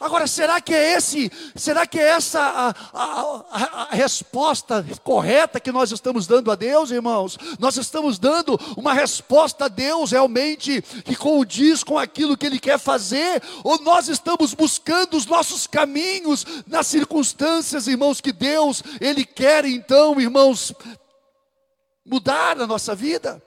Agora, 0.00 0.28
será 0.28 0.60
que 0.60 0.72
é 0.72 0.92
esse, 0.92 1.28
será 1.56 1.84
que 1.84 1.98
é 1.98 2.10
essa 2.10 2.40
a, 2.40 2.70
a, 2.92 3.82
a, 3.82 3.88
resposta 3.90 4.86
correta 5.02 5.58
que 5.58 5.72
nós 5.72 5.90
estamos 5.90 6.24
dando 6.24 6.52
a 6.52 6.54
Deus, 6.54 6.92
irmãos? 6.92 7.36
Nós 7.58 7.76
estamos 7.76 8.16
dando 8.16 8.56
uma 8.76 8.94
resposta 8.94 9.64
a 9.64 9.68
Deus 9.68 10.12
realmente 10.12 10.80
que 10.82 11.16
condiz 11.16 11.82
com 11.82 11.98
aquilo 11.98 12.36
que 12.36 12.46
Ele 12.46 12.60
quer 12.60 12.78
fazer? 12.78 13.42
Ou 13.64 13.82
nós 13.82 14.06
estamos 14.06 14.54
buscando 14.54 15.16
os 15.16 15.26
nossos 15.26 15.66
caminhos 15.66 16.46
nas 16.64 16.86
circunstâncias, 16.86 17.88
irmãos, 17.88 18.20
que 18.20 18.30
Deus, 18.30 18.84
Ele 19.00 19.24
quer 19.24 19.64
então, 19.64 20.20
irmãos, 20.20 20.72
mudar 22.06 22.60
a 22.60 22.68
nossa 22.68 22.94
vida? 22.94 23.42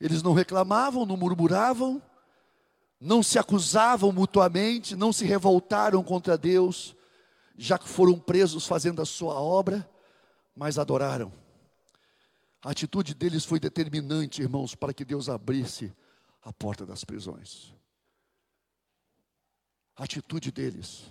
Eles 0.00 0.22
não 0.22 0.32
reclamavam, 0.32 1.04
não 1.04 1.18
murmuravam, 1.18 2.00
não 3.04 3.22
se 3.22 3.38
acusavam 3.38 4.10
mutuamente, 4.10 4.96
não 4.96 5.12
se 5.12 5.26
revoltaram 5.26 6.02
contra 6.02 6.38
Deus, 6.38 6.96
já 7.54 7.78
que 7.78 7.86
foram 7.86 8.18
presos 8.18 8.66
fazendo 8.66 9.02
a 9.02 9.04
sua 9.04 9.34
obra, 9.34 9.86
mas 10.56 10.78
adoraram. 10.78 11.30
A 12.62 12.70
atitude 12.70 13.12
deles 13.14 13.44
foi 13.44 13.60
determinante, 13.60 14.40
irmãos, 14.40 14.74
para 14.74 14.94
que 14.94 15.04
Deus 15.04 15.28
abrisse 15.28 15.92
a 16.42 16.50
porta 16.50 16.86
das 16.86 17.04
prisões. 17.04 17.74
A 19.96 20.04
atitude 20.04 20.50
deles, 20.50 21.02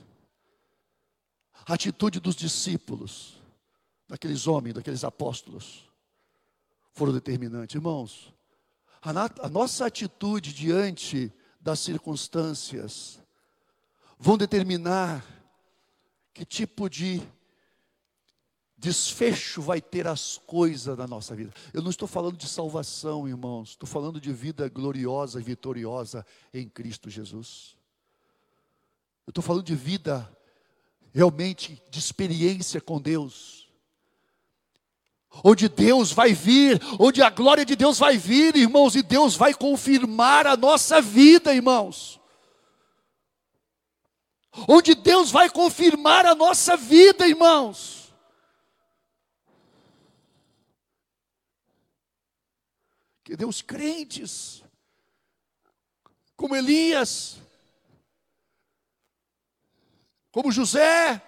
a 1.68 1.76
atitude 1.76 2.20
dos 2.20 2.36
discípulos, 2.36 3.38
daqueles 4.08 4.48
homens, 4.48 4.74
daqueles 4.74 5.04
apóstolos, 5.04 5.88
foram 6.92 7.14
determinantes. 7.14 7.76
Irmãos, 7.76 8.34
a, 9.00 9.12
a 9.46 9.50
nossa 9.50 9.86
atitude 9.86 10.52
diante 10.52 11.32
das 11.64 11.80
circunstâncias 11.80 13.20
vão 14.20 14.38
determinar 14.38 15.26
que 16.34 16.44
tipo 16.44 16.90
de 16.90 17.22
desfecho 18.78 19.62
vai 19.62 19.82
ter 19.82 20.06
as 20.06 20.38
coisas 20.38 20.98
da 20.98 21.08
nossa 21.08 21.34
vida. 21.34 21.54
Eu 21.74 21.82
não 21.82 21.90
estou 21.90 22.06
falando 22.06 22.36
de 22.36 22.50
salvação, 22.50 23.30
irmãos, 23.30 23.70
estou 23.70 23.88
falando 23.88 24.20
de 24.20 24.34
vida 24.34 24.68
gloriosa 24.68 25.40
e 25.40 25.44
vitoriosa 25.44 26.26
em 26.54 26.68
Cristo 26.68 27.10
Jesus. 27.10 27.78
Eu 29.26 29.32
estou 29.32 29.44
falando 29.44 29.64
de 29.64 29.76
vida 29.76 30.30
realmente 31.14 31.82
de 31.90 31.98
experiência 31.98 32.82
com 32.82 33.00
Deus 33.00 33.63
onde 35.42 35.70
Deus 35.70 36.12
vai 36.12 36.34
vir, 36.34 36.82
onde 37.00 37.22
a 37.22 37.30
glória 37.30 37.66
de 37.66 37.76
Deus 37.76 37.98
vai 37.98 38.18
vir, 38.18 38.56
irmãos, 38.56 38.96
e 38.96 39.02
Deus 39.02 39.36
vai 39.36 39.54
confirmar 39.54 40.46
a 40.46 40.58
nossa 40.58 41.02
vida, 41.02 41.54
irmãos. 41.54 42.20
Onde 44.68 44.94
Deus 44.94 45.32
vai 45.32 45.50
confirmar 45.50 46.26
a 46.26 46.36
nossa 46.36 46.78
vida, 46.78 47.28
irmãos. 47.28 48.14
Que 53.24 53.36
Deus 53.36 53.62
crentes, 53.62 54.64
como 56.36 56.56
Elias, 56.56 57.38
como 60.32 60.52
José, 60.52 61.22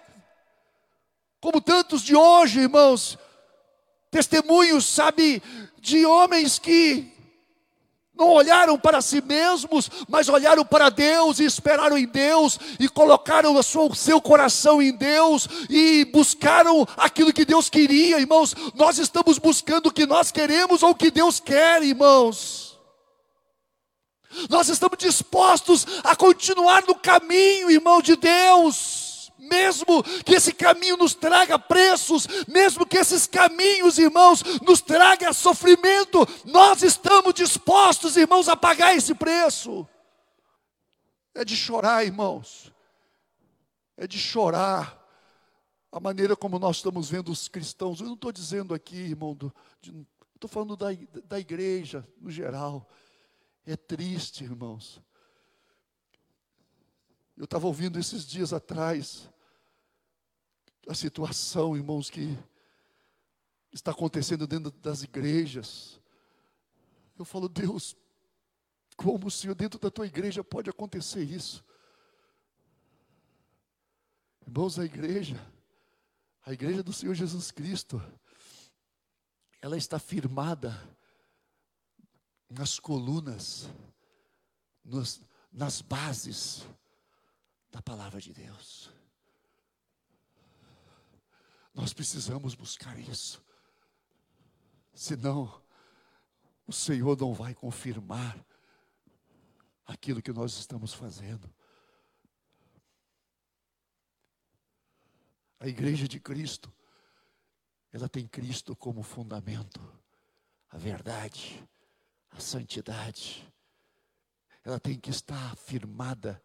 como 1.40 1.60
tantos 1.60 2.02
de 2.02 2.14
hoje, 2.14 2.60
irmãos, 2.60 3.18
testemunhos, 4.10 4.84
sabe, 4.84 5.42
de 5.78 6.04
homens 6.04 6.58
que 6.58 7.12
não 8.16 8.30
olharam 8.30 8.78
para 8.78 9.02
si 9.02 9.20
mesmos, 9.20 9.90
mas 10.08 10.28
olharam 10.28 10.64
para 10.64 10.88
Deus 10.88 11.38
e 11.38 11.44
esperaram 11.44 11.98
em 11.98 12.06
Deus 12.06 12.58
e 12.80 12.88
colocaram 12.88 13.54
o 13.54 13.94
seu 13.94 14.20
coração 14.22 14.80
em 14.80 14.96
Deus 14.96 15.46
e 15.68 16.06
buscaram 16.06 16.88
aquilo 16.96 17.32
que 17.32 17.44
Deus 17.44 17.68
queria, 17.68 18.18
irmãos. 18.18 18.54
Nós 18.74 18.98
estamos 18.98 19.36
buscando 19.38 19.88
o 19.88 19.92
que 19.92 20.06
nós 20.06 20.32
queremos 20.32 20.82
ou 20.82 20.90
o 20.90 20.94
que 20.94 21.10
Deus 21.10 21.38
quer, 21.38 21.82
irmãos. 21.82 22.78
Nós 24.48 24.68
estamos 24.68 24.98
dispostos 24.98 25.86
a 26.02 26.16
continuar 26.16 26.84
no 26.86 26.94
caminho, 26.94 27.70
irmão 27.70 28.00
de 28.00 28.16
Deus 28.16 29.05
mesmo 29.38 30.02
que 30.24 30.34
esse 30.34 30.52
caminho 30.52 30.96
nos 30.96 31.14
traga 31.14 31.58
preços, 31.58 32.26
mesmo 32.48 32.86
que 32.86 32.96
esses 32.96 33.26
caminhos, 33.26 33.98
irmãos, 33.98 34.42
nos 34.62 34.80
traga 34.80 35.32
sofrimento, 35.32 36.26
nós 36.44 36.82
estamos 36.82 37.34
dispostos, 37.34 38.16
irmãos, 38.16 38.48
a 38.48 38.56
pagar 38.56 38.96
esse 38.96 39.14
preço. 39.14 39.86
É 41.34 41.44
de 41.44 41.56
chorar, 41.56 42.04
irmãos. 42.04 42.72
É 43.96 44.06
de 44.06 44.18
chorar 44.18 45.02
a 45.92 46.00
maneira 46.00 46.36
como 46.36 46.58
nós 46.58 46.76
estamos 46.76 47.08
vendo 47.08 47.30
os 47.30 47.48
cristãos. 47.48 48.00
Eu 48.00 48.06
não 48.06 48.14
estou 48.14 48.32
dizendo 48.32 48.74
aqui, 48.74 48.96
irmão, 48.96 49.36
estou 50.34 50.48
falando 50.48 50.76
da, 50.76 50.88
da 51.24 51.40
igreja 51.40 52.06
no 52.20 52.30
geral. 52.30 52.88
É 53.64 53.76
triste, 53.76 54.44
irmãos. 54.44 55.00
Eu 57.36 57.44
estava 57.44 57.66
ouvindo 57.66 57.98
esses 57.98 58.26
dias 58.26 58.54
atrás 58.54 59.28
a 60.88 60.94
situação, 60.94 61.76
irmãos, 61.76 62.08
que 62.08 62.38
está 63.70 63.90
acontecendo 63.90 64.46
dentro 64.46 64.70
das 64.70 65.02
igrejas. 65.02 66.00
Eu 67.18 67.26
falo, 67.26 67.46
Deus, 67.46 67.94
como 68.96 69.26
o 69.26 69.30
Senhor 69.30 69.54
dentro 69.54 69.78
da 69.78 69.90
tua 69.90 70.06
igreja 70.06 70.42
pode 70.42 70.70
acontecer 70.70 71.24
isso? 71.24 71.62
Irmãos, 74.46 74.78
a 74.78 74.84
igreja, 74.84 75.36
a 76.42 76.52
igreja 76.54 76.82
do 76.82 76.92
Senhor 76.92 77.14
Jesus 77.14 77.50
Cristo, 77.50 78.00
ela 79.60 79.76
está 79.76 79.98
firmada 79.98 80.72
nas 82.48 82.78
colunas, 82.78 83.68
nos, 84.82 85.20
nas 85.52 85.82
bases 85.82 86.64
da 87.76 87.82
palavra 87.82 88.18
de 88.18 88.32
Deus. 88.32 88.90
Nós 91.74 91.92
precisamos 91.92 92.54
buscar 92.54 92.98
isso. 92.98 93.44
Senão, 94.94 95.62
o 96.66 96.72
Senhor 96.72 97.20
não 97.20 97.34
vai 97.34 97.54
confirmar 97.54 98.42
aquilo 99.84 100.22
que 100.22 100.32
nós 100.32 100.54
estamos 100.54 100.94
fazendo. 100.94 101.54
A 105.60 105.68
igreja 105.68 106.08
de 106.08 106.18
Cristo, 106.18 106.72
ela 107.92 108.08
tem 108.08 108.26
Cristo 108.26 108.74
como 108.74 109.02
fundamento, 109.02 109.82
a 110.70 110.78
verdade, 110.78 111.62
a 112.30 112.40
santidade. 112.40 113.46
Ela 114.64 114.80
tem 114.80 114.98
que 114.98 115.10
estar 115.10 115.54
firmada, 115.56 116.42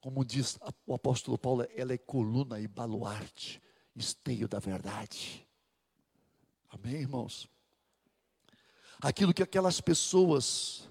como 0.00 0.24
diz 0.24 0.58
o 0.86 0.94
apóstolo 0.94 1.36
Paulo, 1.36 1.66
ela 1.76 1.92
é 1.92 1.98
coluna 1.98 2.58
e 2.58 2.66
baluarte, 2.66 3.62
esteio 3.94 4.48
da 4.48 4.58
verdade. 4.58 5.46
Amém, 6.70 6.94
irmãos? 6.94 7.46
Aquilo 9.00 9.34
que 9.34 9.42
aquelas 9.42 9.80
pessoas, 9.80 10.88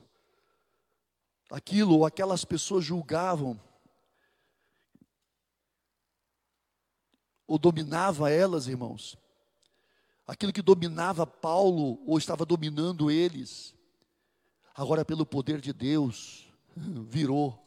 aquilo 1.49 1.95
ou 1.95 2.05
aquelas 2.05 2.45
pessoas 2.45 2.85
julgavam, 2.85 3.59
ou 7.47 7.57
dominava 7.57 8.29
elas, 8.29 8.67
irmãos, 8.67 9.17
aquilo 10.27 10.53
que 10.53 10.61
dominava 10.61 11.25
Paulo 11.25 11.99
ou 12.05 12.15
estava 12.15 12.45
dominando 12.45 13.09
eles, 13.09 13.73
agora 14.75 15.03
pelo 15.03 15.25
poder 15.25 15.59
de 15.59 15.73
Deus, 15.73 16.47
virou 17.09 17.59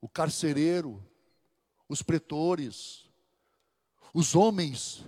o 0.00 0.08
carcereiro, 0.08 1.02
os 1.88 2.02
pretores, 2.02 3.08
os 4.14 4.34
homens 4.34 5.04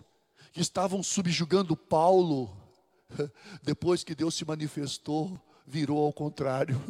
que 0.53 0.61
estavam 0.61 1.03
subjugando 1.03 1.77
Paulo, 1.77 2.57
depois 3.63 4.03
que 4.03 4.15
Deus 4.15 4.35
se 4.35 4.45
manifestou, 4.45 5.41
virou 5.67 6.05
ao 6.05 6.13
contrário. 6.13 6.81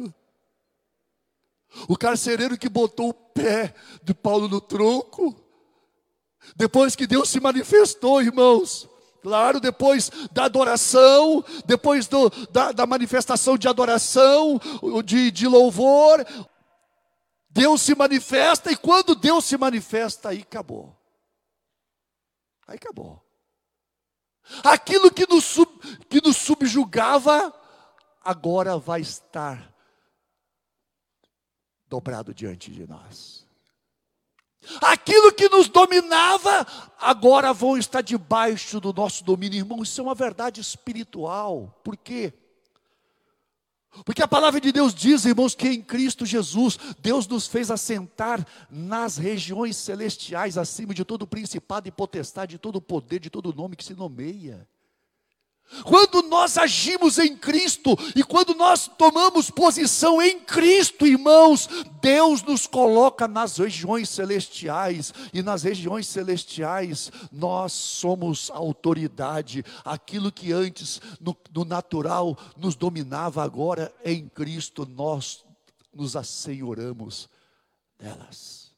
O 1.87 1.95
carcereiro 1.95 2.57
que 2.57 2.67
botou 2.67 3.09
o 3.09 3.13
pé 3.13 3.73
de 4.03 4.13
Paulo 4.13 4.47
no 4.47 4.59
tronco, 4.59 5.35
depois 6.55 6.95
que 6.95 7.07
Deus 7.07 7.29
se 7.29 7.39
manifestou, 7.39 8.21
irmãos, 8.21 8.89
claro, 9.21 9.59
depois 9.59 10.11
da 10.31 10.45
adoração, 10.45 11.43
depois 11.65 12.07
do, 12.07 12.29
da, 12.51 12.71
da, 12.71 12.85
manifestação 12.85 13.57
de 13.57 13.67
adoração, 13.67 14.59
de, 15.05 15.31
de 15.31 15.47
louvor, 15.47 16.25
Deus 17.53 17.81
se 17.81 17.93
manifesta, 17.93 18.71
e 18.71 18.77
quando 18.77 19.13
Deus 19.13 19.43
se 19.45 19.57
manifesta, 19.57 20.29
aí 20.29 20.41
acabou. 20.41 20.97
Aí 22.65 22.75
acabou. 22.75 23.21
Aquilo 24.63 25.11
que 25.11 25.27
nos, 25.27 25.43
sub, 25.43 25.69
que 26.09 26.21
nos 26.21 26.37
subjugava, 26.37 27.53
agora 28.23 28.77
vai 28.77 29.01
estar 29.01 29.73
dobrado 31.87 32.33
diante 32.33 32.71
de 32.71 32.87
nós. 32.87 33.45
Aquilo 34.79 35.33
que 35.33 35.49
nos 35.49 35.67
dominava, 35.67 36.65
agora 36.99 37.51
vão 37.51 37.77
estar 37.77 38.01
debaixo 38.01 38.79
do 38.79 38.93
nosso 38.93 39.23
domínio, 39.23 39.57
irmão. 39.57 39.83
Isso 39.83 39.99
é 39.99 40.03
uma 40.03 40.15
verdade 40.15 40.61
espiritual. 40.61 41.79
Por 41.83 41.97
quê? 41.97 42.33
Porque 44.05 44.21
a 44.21 44.27
palavra 44.27 44.61
de 44.61 44.71
Deus 44.71 44.93
diz, 44.93 45.25
irmãos, 45.25 45.53
que 45.53 45.67
em 45.67 45.81
Cristo 45.81 46.25
Jesus, 46.25 46.79
Deus 47.01 47.27
nos 47.27 47.47
fez 47.47 47.69
assentar 47.69 48.45
nas 48.69 49.17
regiões 49.17 49.75
celestiais, 49.75 50.57
acima 50.57 50.93
de 50.93 51.03
todo 51.03 51.27
principado 51.27 51.87
e 51.87 51.91
potestade, 51.91 52.51
de 52.51 52.57
todo 52.57 52.81
poder, 52.81 53.19
de 53.19 53.29
todo 53.29 53.53
nome 53.53 53.75
que 53.75 53.83
se 53.83 53.93
nomeia. 53.93 54.67
Quando 55.83 56.21
nós 56.23 56.57
agimos 56.57 57.17
em 57.17 57.35
Cristo 57.35 57.97
e 58.15 58.23
quando 58.23 58.53
nós 58.53 58.89
tomamos 58.97 59.49
posição 59.49 60.21
em 60.21 60.39
Cristo, 60.39 61.07
irmãos, 61.07 61.67
Deus 62.01 62.43
nos 62.43 62.67
coloca 62.67 63.27
nas 63.27 63.57
regiões 63.57 64.09
celestiais, 64.09 65.13
e 65.33 65.41
nas 65.41 65.63
regiões 65.63 66.07
celestiais 66.07 67.11
nós 67.31 67.71
somos 67.71 68.51
autoridade. 68.51 69.63
Aquilo 69.85 70.31
que 70.31 70.51
antes 70.51 70.99
no, 71.19 71.35
no 71.53 71.63
natural 71.63 72.37
nos 72.57 72.75
dominava, 72.75 73.43
agora 73.43 73.93
em 74.03 74.27
Cristo 74.27 74.85
nós 74.85 75.45
nos 75.93 76.15
assenhoramos 76.15 77.29
delas. 77.97 78.71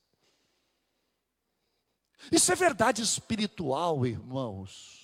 Isso 2.32 2.52
é 2.52 2.56
verdade 2.56 3.02
espiritual, 3.02 4.06
irmãos. 4.06 5.03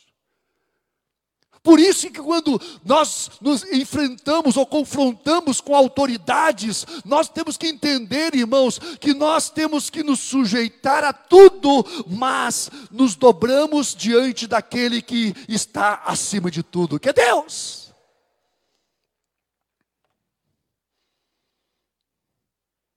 Por 1.62 1.80
isso 1.80 2.10
que 2.10 2.22
quando 2.22 2.60
nós 2.86 3.32
nos 3.42 3.64
enfrentamos 3.66 4.56
ou 4.56 4.66
confrontamos 4.66 5.60
com 5.60 5.76
autoridades, 5.76 6.86
nós 7.04 7.28
temos 7.28 7.58
que 7.58 7.68
entender, 7.68 8.34
irmãos, 8.34 8.80
que 9.00 9.14
nós 9.14 9.50
temos 9.50 9.90
que 9.90 10.02
nos 10.02 10.20
sujeitar 10.20 11.04
a 11.04 11.12
tudo, 11.12 11.86
mas 12.08 12.72
nos 12.90 13.16
dobramos 13.16 13.94
diante 13.94 14.48
daquele 14.48 15.02
que 15.02 15.34
está 15.48 16.02
acima 16.06 16.50
de 16.50 16.64
tudo, 16.64 17.00
que 17.00 17.10
é 17.10 17.14
Deus. 17.14 17.94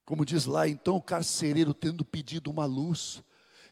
Como 0.05 0.25
diz 0.25 0.45
lá, 0.45 0.69
então 0.69 0.97
o 0.97 1.03
carcereiro, 1.03 1.73
tendo 1.73 2.05
pedido 2.05 2.51
uma 2.51 2.67
luz, 2.67 3.23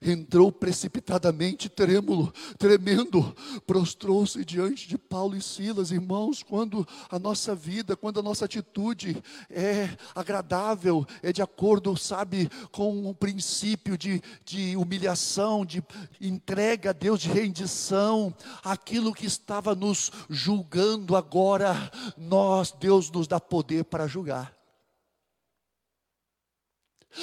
entrou 0.02 0.50
precipitadamente, 0.50 1.68
trêmulo, 1.68 2.32
tremendo, 2.58 3.34
prostrou-se 3.66 4.42
diante 4.44 4.88
de 4.88 4.96
Paulo 4.96 5.36
e 5.36 5.42
Silas, 5.42 5.90
irmãos, 5.90 6.42
quando 6.42 6.86
a 7.10 7.18
nossa 7.18 7.54
vida, 7.54 7.94
quando 7.96 8.18
a 8.20 8.22
nossa 8.22 8.46
atitude 8.46 9.22
é 9.50 9.90
agradável, 10.14 11.06
é 11.22 11.32
de 11.32 11.42
acordo, 11.42 11.96
sabe, 11.96 12.50
com 12.72 13.10
um 13.10 13.12
princípio 13.12 13.98
de, 13.98 14.22
de 14.44 14.74
humilhação, 14.76 15.66
de 15.66 15.82
entrega 16.20 16.90
a 16.90 16.94
Deus, 16.94 17.20
de 17.20 17.28
rendição, 17.28 18.34
aquilo 18.64 19.12
que 19.12 19.26
estava 19.26 19.74
nos 19.74 20.10
julgando 20.30 21.14
agora, 21.14 21.90
nós, 22.16 22.72
Deus 22.72 23.10
nos 23.10 23.26
dá 23.26 23.38
poder 23.38 23.84
para 23.84 24.06
julgar. 24.06 24.59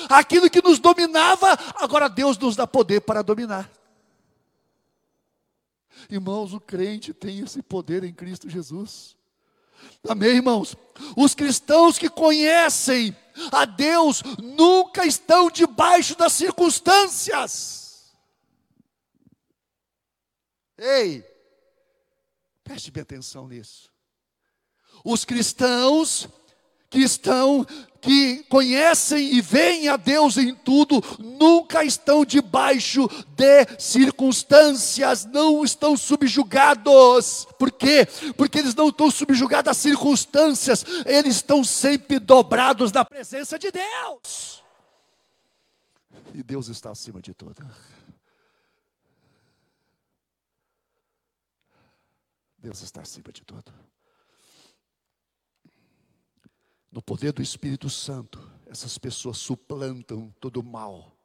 Aquilo 0.10 0.50
que 0.50 0.62
nos 0.62 0.80
dominava, 0.80 1.48
agora 1.76 2.10
Deus 2.10 2.38
nos 2.38 2.56
dá 2.56 2.68
poder 2.68 3.02
para 3.02 3.22
dominar. 3.22 3.72
Irmãos, 6.10 6.54
o 6.54 6.60
crente 6.60 7.14
tem 7.14 7.40
esse 7.40 7.62
poder 7.62 8.04
em 8.04 8.14
Cristo 8.14 8.50
Jesus. 8.50 9.16
Amém, 10.08 10.38
irmãos? 10.38 10.76
Os 11.16 11.34
cristãos 11.36 11.98
que 11.98 12.10
conhecem 12.10 13.16
a 13.52 13.66
Deus 13.66 14.24
nunca 14.42 15.06
estão 15.06 15.50
debaixo 15.50 16.16
das 16.16 16.34
circunstâncias. 16.34 18.14
Ei, 20.78 21.26
preste 22.64 22.92
bem 22.92 23.02
atenção 23.02 23.48
nisso. 23.48 23.92
Os 25.04 25.26
cristãos 25.26 26.28
que 26.90 27.00
estão, 27.00 27.66
que 28.02 28.44
conhecem 28.44 29.34
e 29.34 29.42
veem 29.42 29.90
a 29.90 29.98
Deus 29.98 30.38
em 30.38 30.56
tudo, 30.56 31.04
nunca 31.20 31.84
estão 31.84 32.24
debaixo 32.24 33.08
de 33.36 33.66
circunstâncias, 33.80 35.26
não 35.26 35.64
estão 35.64 35.98
subjugados. 35.98 37.46
Por 37.60 37.72
quê? 37.72 38.08
Porque 38.36 38.60
eles 38.60 38.76
não 38.76 38.90
estão 38.90 39.12
subjugados 39.12 39.72
às 39.72 39.78
circunstâncias, 39.78 40.86
eles 41.06 41.38
estão 41.38 41.64
sempre 41.64 42.20
dobrados 42.20 42.92
na 42.92 43.04
presença 43.04 43.60
de 43.60 43.72
Deus. 43.72 44.64
E 46.34 46.44
Deus 46.44 46.68
está 46.68 46.92
acima 46.92 47.22
de 47.22 47.34
tudo. 47.34 47.66
Deus 52.60 52.82
está 52.82 53.02
acima 53.02 53.32
de 53.32 53.44
tudo. 53.44 53.74
No 56.98 57.02
poder 57.04 57.32
do 57.32 57.44
Espírito 57.44 57.92
Santo, 57.92 58.40
essas 58.66 58.98
pessoas 58.98 59.38
suplantam 59.38 60.34
todo 60.40 60.62
o 60.62 60.64
mal. 60.64 61.16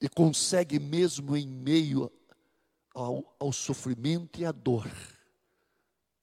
E 0.00 0.08
consegue 0.08 0.78
mesmo 0.78 1.36
em 1.36 1.46
meio 1.46 2.10
ao, 2.94 3.36
ao 3.38 3.52
sofrimento 3.52 4.40
e 4.40 4.46
à 4.46 4.50
dor, 4.50 4.90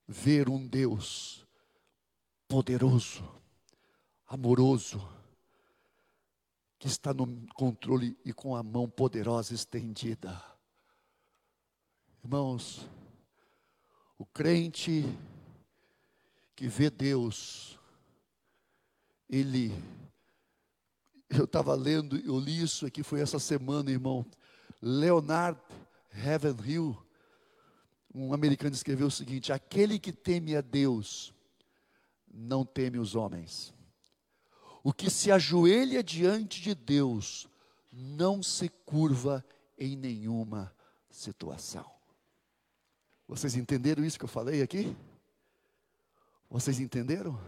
ver 0.07 0.49
um 0.49 0.67
Deus 0.67 1.45
poderoso, 2.47 3.23
amoroso, 4.25 4.99
que 6.79 6.87
está 6.87 7.13
no 7.13 7.27
controle 7.53 8.17
e 8.25 8.33
com 8.33 8.55
a 8.55 8.63
mão 8.63 8.89
poderosa 8.89 9.53
estendida. 9.53 10.43
Irmãos, 12.23 12.89
o 14.21 14.25
crente 14.27 15.03
que 16.55 16.67
vê 16.67 16.91
Deus, 16.91 17.79
ele. 19.27 19.73
Eu 21.27 21.45
estava 21.45 21.73
lendo, 21.73 22.17
eu 22.17 22.37
li 22.37 22.61
isso 22.61 22.85
aqui, 22.85 23.01
foi 23.01 23.19
essa 23.19 23.39
semana, 23.39 23.89
irmão. 23.89 24.23
Leonard 24.79 25.59
Ravenhill, 26.11 26.95
um 28.13 28.31
americano, 28.31 28.75
escreveu 28.75 29.07
o 29.07 29.11
seguinte: 29.11 29.51
Aquele 29.51 29.97
que 29.97 30.11
teme 30.11 30.55
a 30.55 30.61
Deus, 30.61 31.33
não 32.31 32.63
teme 32.63 32.99
os 32.99 33.15
homens. 33.15 33.73
O 34.83 34.93
que 34.93 35.09
se 35.09 35.31
ajoelha 35.31 36.03
diante 36.03 36.61
de 36.61 36.75
Deus, 36.75 37.47
não 37.91 38.43
se 38.43 38.69
curva 38.69 39.43
em 39.79 39.95
nenhuma 39.95 40.71
situação. 41.09 42.00
Vocês 43.31 43.55
entenderam 43.55 44.03
isso 44.03 44.19
que 44.19 44.25
eu 44.25 44.29
falei 44.29 44.61
aqui? 44.61 44.93
Vocês 46.49 46.81
entenderam? 46.81 47.39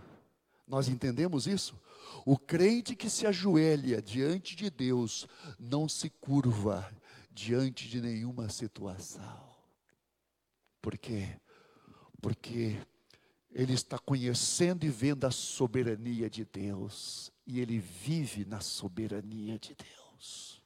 Nós 0.66 0.88
entendemos 0.88 1.46
isso? 1.46 1.78
O 2.26 2.38
crente 2.38 2.96
que 2.96 3.10
se 3.10 3.28
ajoelha 3.28 4.02
diante 4.02 4.56
de 4.56 4.70
Deus 4.70 5.28
não 5.60 5.90
se 5.90 6.10
curva 6.10 6.90
diante 7.30 7.90
de 7.90 8.00
nenhuma 8.00 8.48
situação. 8.48 9.44
Por 10.82 10.98
quê? 10.98 11.38
Porque 12.22 12.78
ele 13.52 13.74
está 13.74 14.00
conhecendo 14.00 14.86
e 14.86 14.90
vendo 14.90 15.26
a 15.26 15.32
soberania 15.32 16.30
de 16.30 16.46
Deus, 16.46 17.30
e 17.46 17.60
ele 17.60 17.78
vive 17.78 18.46
na 18.46 18.62
soberania 18.62 19.60
de 19.60 19.76
Deus. 19.76 20.63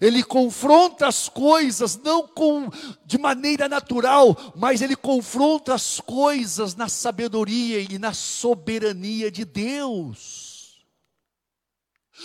Ele 0.00 0.22
confronta 0.22 1.06
as 1.06 1.28
coisas 1.28 1.96
não 1.96 2.26
com 2.26 2.70
de 3.04 3.18
maneira 3.18 3.68
natural, 3.68 4.36
mas 4.56 4.80
ele 4.80 4.96
confronta 4.96 5.74
as 5.74 6.00
coisas 6.00 6.74
na 6.74 6.88
sabedoria 6.88 7.80
e 7.80 7.98
na 7.98 8.12
soberania 8.12 9.30
de 9.30 9.44
Deus. 9.44 10.52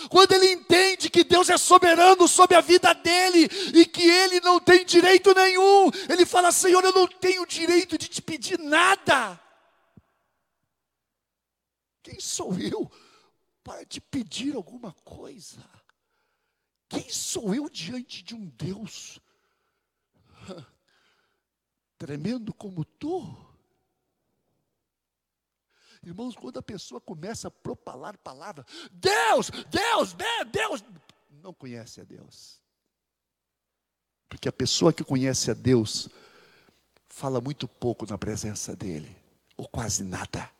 Quando 0.08 0.32
ele 0.32 0.52
entende 0.52 1.10
que 1.10 1.24
Deus 1.24 1.48
é 1.48 1.58
soberano 1.58 2.28
sobre 2.28 2.56
a 2.56 2.60
vida 2.60 2.92
dele 2.94 3.48
e 3.74 3.84
que 3.84 4.02
ele 4.02 4.40
não 4.40 4.60
tem 4.60 4.84
direito 4.84 5.34
nenhum, 5.34 5.90
ele 6.08 6.24
fala: 6.24 6.52
Senhor, 6.52 6.84
eu 6.84 6.92
não 6.92 7.06
tenho 7.06 7.44
direito 7.46 7.98
de 7.98 8.06
te 8.06 8.22
pedir 8.22 8.58
nada. 8.58 9.40
Quem 12.02 12.20
sou 12.20 12.56
eu 12.58 12.90
para 13.64 13.84
te 13.84 14.00
pedir 14.00 14.54
alguma 14.54 14.92
coisa? 15.04 15.77
Quem 16.88 17.08
sou 17.10 17.54
eu 17.54 17.68
diante 17.68 18.22
de 18.22 18.34
um 18.34 18.46
Deus 18.46 19.20
tremendo 21.98 22.54
como 22.54 22.84
tu? 22.84 23.36
Irmãos, 26.02 26.36
quando 26.36 26.58
a 26.58 26.62
pessoa 26.62 27.00
começa 27.00 27.48
a 27.48 27.50
propalar 27.50 28.16
palavra, 28.18 28.64
Deus, 28.92 29.50
Deus, 29.68 30.14
Deus, 30.50 30.84
não 31.42 31.52
conhece 31.52 32.00
a 32.00 32.04
Deus. 32.04 32.62
Porque 34.28 34.48
a 34.48 34.52
pessoa 34.52 34.92
que 34.92 35.02
conhece 35.02 35.50
a 35.50 35.54
Deus 35.54 36.08
fala 37.08 37.40
muito 37.40 37.66
pouco 37.66 38.06
na 38.06 38.16
presença 38.16 38.76
dele, 38.76 39.14
ou 39.56 39.68
quase 39.68 40.04
nada. 40.04 40.50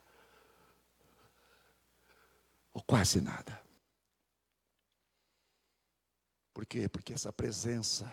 Ou 2.75 2.83
quase 2.83 3.21
nada. 3.21 3.68
Por 6.59 6.67
quê? 6.67 6.89
Porque 6.89 7.13
essa 7.13 7.33
presença 7.33 8.13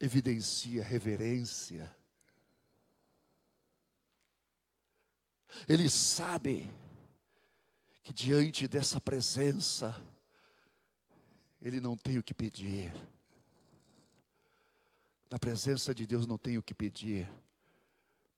evidencia 0.00 0.82
reverência. 0.82 1.96
Ele 5.68 5.88
sabe 5.88 6.68
que 8.02 8.12
diante 8.12 8.66
dessa 8.66 9.00
presença, 9.00 9.94
ele 11.62 11.80
não 11.80 11.96
tem 11.96 12.18
o 12.18 12.22
que 12.24 12.34
pedir. 12.34 12.92
Na 15.30 15.38
presença 15.38 15.94
de 15.94 16.08
Deus 16.08 16.26
não 16.26 16.36
tem 16.36 16.58
o 16.58 16.62
que 16.62 16.74
pedir. 16.74 17.30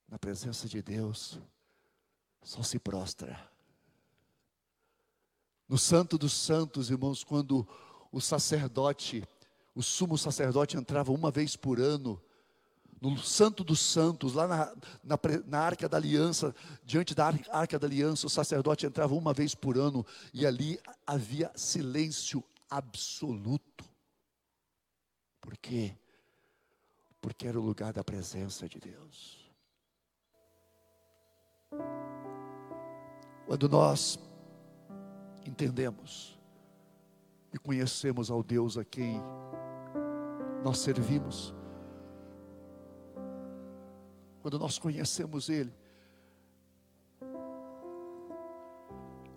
Na 0.06 0.18
presença 0.18 0.68
de 0.68 0.82
Deus, 0.82 1.40
só 2.42 2.62
se 2.62 2.78
prostra. 2.78 3.50
No 5.72 5.78
Santo 5.78 6.18
dos 6.18 6.34
Santos, 6.34 6.90
irmãos, 6.90 7.24
quando 7.24 7.66
o 8.12 8.20
sacerdote, 8.20 9.26
o 9.74 9.82
sumo 9.82 10.18
sacerdote 10.18 10.76
entrava 10.76 11.10
uma 11.12 11.30
vez 11.30 11.56
por 11.56 11.80
ano, 11.80 12.20
no 13.00 13.16
Santo 13.16 13.64
dos 13.64 13.80
Santos, 13.80 14.34
lá 14.34 14.46
na, 14.46 14.66
na, 15.02 15.18
na, 15.46 15.60
Arca 15.60 15.88
da 15.88 15.96
Aliança, 15.96 16.54
diante 16.84 17.14
da 17.14 17.32
Arca 17.50 17.78
da 17.78 17.86
Aliança, 17.86 18.26
o 18.26 18.28
sacerdote 18.28 18.84
entrava 18.84 19.14
uma 19.14 19.32
vez 19.32 19.54
por 19.54 19.78
ano 19.78 20.04
e 20.34 20.44
ali 20.44 20.78
havia 21.06 21.50
silêncio 21.56 22.44
absoluto. 22.68 23.82
Por 25.40 25.56
quê? 25.56 25.96
Porque 27.18 27.46
era 27.46 27.58
o 27.58 27.64
lugar 27.64 27.94
da 27.94 28.04
presença 28.04 28.68
de 28.68 28.78
Deus. 28.78 29.50
Quando 33.46 33.70
nós 33.70 34.18
entendemos 35.46 36.38
e 37.52 37.58
conhecemos 37.58 38.30
ao 38.30 38.42
Deus 38.42 38.78
a 38.78 38.84
quem 38.84 39.20
nós 40.62 40.78
servimos, 40.78 41.54
quando 44.40 44.58
nós 44.58 44.78
conhecemos 44.78 45.48
Ele, 45.48 45.72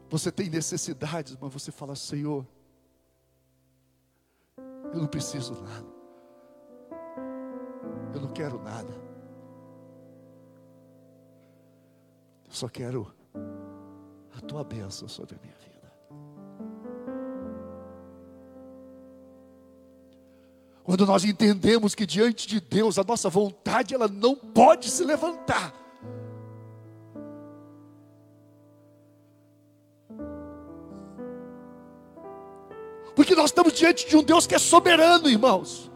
você 0.09 0.31
tem 0.31 0.49
necessidades, 0.49 1.35
mas 1.39 1.51
você 1.51 1.71
fala: 1.71 1.95
Senhor, 1.95 2.45
eu 4.93 4.99
não 4.99 5.07
preciso 5.07 5.53
nada, 5.61 5.87
eu 8.13 8.21
não 8.21 8.31
quero 8.31 8.61
nada, 8.61 8.93
eu 12.45 12.51
só 12.51 12.69
quero 12.69 13.13
a 14.37 14.41
tua 14.41 14.63
bênção 14.63 15.07
sobre 15.07 15.35
a 15.35 15.39
Quando 20.85 21.03
nós 21.03 21.25
entendemos 21.25 21.95
que 21.95 22.05
diante 22.05 22.47
de 22.47 22.59
Deus 22.61 22.99
a 22.99 23.03
nossa 23.03 23.27
vontade 23.27 23.95
ela 23.95 24.07
não 24.07 24.35
pode 24.35 24.91
se 24.91 25.03
levantar. 25.03 25.73
Porque 33.15 33.33
nós 33.33 33.45
estamos 33.45 33.73
diante 33.73 34.07
de 34.07 34.15
um 34.15 34.21
Deus 34.21 34.45
que 34.45 34.53
é 34.53 34.59
soberano, 34.59 35.27
irmãos. 35.27 35.91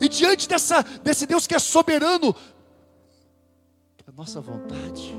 E 0.00 0.08
diante 0.08 0.48
dessa, 0.48 0.82
desse 1.02 1.26
Deus 1.26 1.46
que 1.46 1.54
é 1.54 1.58
soberano, 1.58 2.34
a 4.06 4.12
nossa 4.12 4.40
vontade 4.40 5.14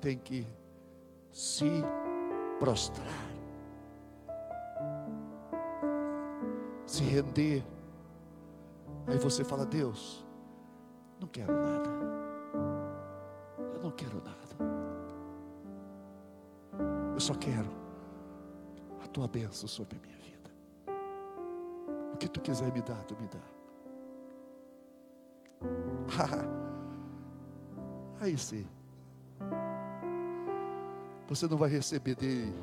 tem 0.00 0.16
que 0.16 0.46
se 1.32 1.82
prostrar, 2.58 3.06
se 6.86 7.02
render. 7.02 7.64
Aí 9.06 9.18
você 9.18 9.44
fala: 9.44 9.64
Deus, 9.64 10.26
não 11.20 11.28
quero 11.28 11.52
nada, 11.52 11.90
eu 13.74 13.82
não 13.82 13.90
quero 13.90 14.22
nada, 14.22 14.56
eu 17.14 17.20
só 17.20 17.34
quero 17.34 17.70
a 19.02 19.06
tua 19.06 19.28
bênção 19.28 19.68
sobre 19.68 19.98
a 19.98 20.00
minha 20.00 20.18
vida. 20.18 20.50
O 22.14 22.16
que 22.16 22.28
tu 22.28 22.40
quiser 22.40 22.72
me 22.72 22.82
dar, 22.82 23.04
tu 23.04 23.16
me 23.20 23.28
dá. 23.28 23.38
Aí 28.20 28.36
sim. 28.36 28.66
Você 31.28 31.46
não 31.48 31.56
vai 31.56 31.68
receber 31.68 32.14
dele 32.14 32.54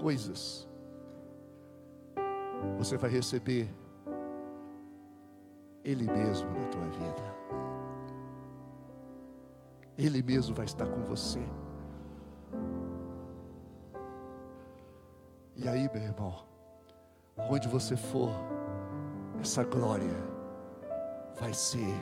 coisas. 0.00 0.68
Você 2.78 2.96
vai 2.96 3.10
receber 3.10 3.68
ele 5.84 6.10
mesmo 6.10 6.50
na 6.50 6.66
tua 6.68 6.88
vida. 6.88 7.34
Ele 9.98 10.22
mesmo 10.22 10.54
vai 10.54 10.64
estar 10.64 10.86
com 10.86 11.02
você. 11.04 11.40
E 15.56 15.68
aí, 15.68 15.88
meu 15.92 16.02
irmão, 16.02 16.44
onde 17.50 17.68
você 17.68 17.96
for, 17.96 18.30
essa 19.40 19.62
glória 19.62 20.16
vai 21.38 21.52
ser 21.54 21.94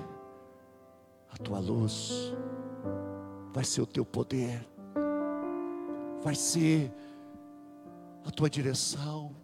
a 1.30 1.36
tua 1.36 1.58
luz, 1.58 2.34
vai 3.52 3.64
ser 3.64 3.82
o 3.82 3.86
teu 3.86 4.04
poder, 4.04 4.66
vai 6.22 6.34
ser 6.34 6.92
a 8.24 8.30
tua 8.30 8.48
direção, 8.48 9.34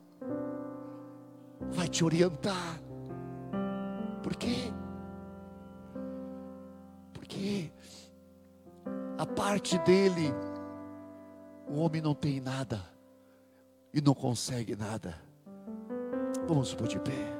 vai 1.72 1.88
te 1.88 2.04
orientar. 2.04 2.80
Por 4.22 4.36
quê? 4.36 4.72
Porque 7.12 7.72
a 9.18 9.26
parte 9.26 9.78
dele, 9.78 10.32
o 11.68 11.80
homem 11.80 12.00
não 12.00 12.14
tem 12.14 12.40
nada 12.40 12.80
e 13.92 14.00
não 14.00 14.14
consegue 14.14 14.76
nada. 14.76 15.16
Vamos 16.46 16.74
por 16.74 16.86
de 16.86 17.00
pé. 17.00 17.38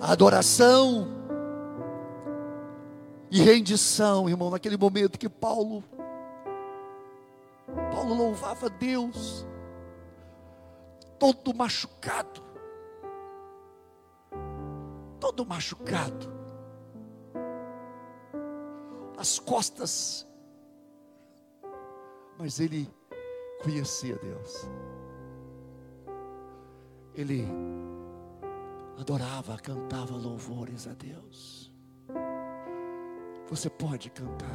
A 0.00 0.12
adoração 0.12 1.21
e 3.32 3.40
rendição, 3.40 4.28
irmão, 4.28 4.50
naquele 4.50 4.76
momento 4.76 5.18
que 5.18 5.26
Paulo 5.26 5.82
Paulo 7.90 8.14
louvava 8.14 8.68
Deus, 8.68 9.46
todo 11.18 11.54
machucado, 11.54 12.42
todo 15.18 15.46
machucado, 15.46 16.30
as 19.16 19.38
costas, 19.38 20.26
mas 22.38 22.60
ele 22.60 22.86
conhecia 23.62 24.16
Deus, 24.16 24.68
ele 27.14 27.46
adorava, 28.98 29.56
cantava 29.56 30.14
louvores 30.16 30.86
a 30.86 30.92
Deus. 30.92 31.71
Você 33.52 33.68
pode 33.68 34.08
cantar 34.08 34.48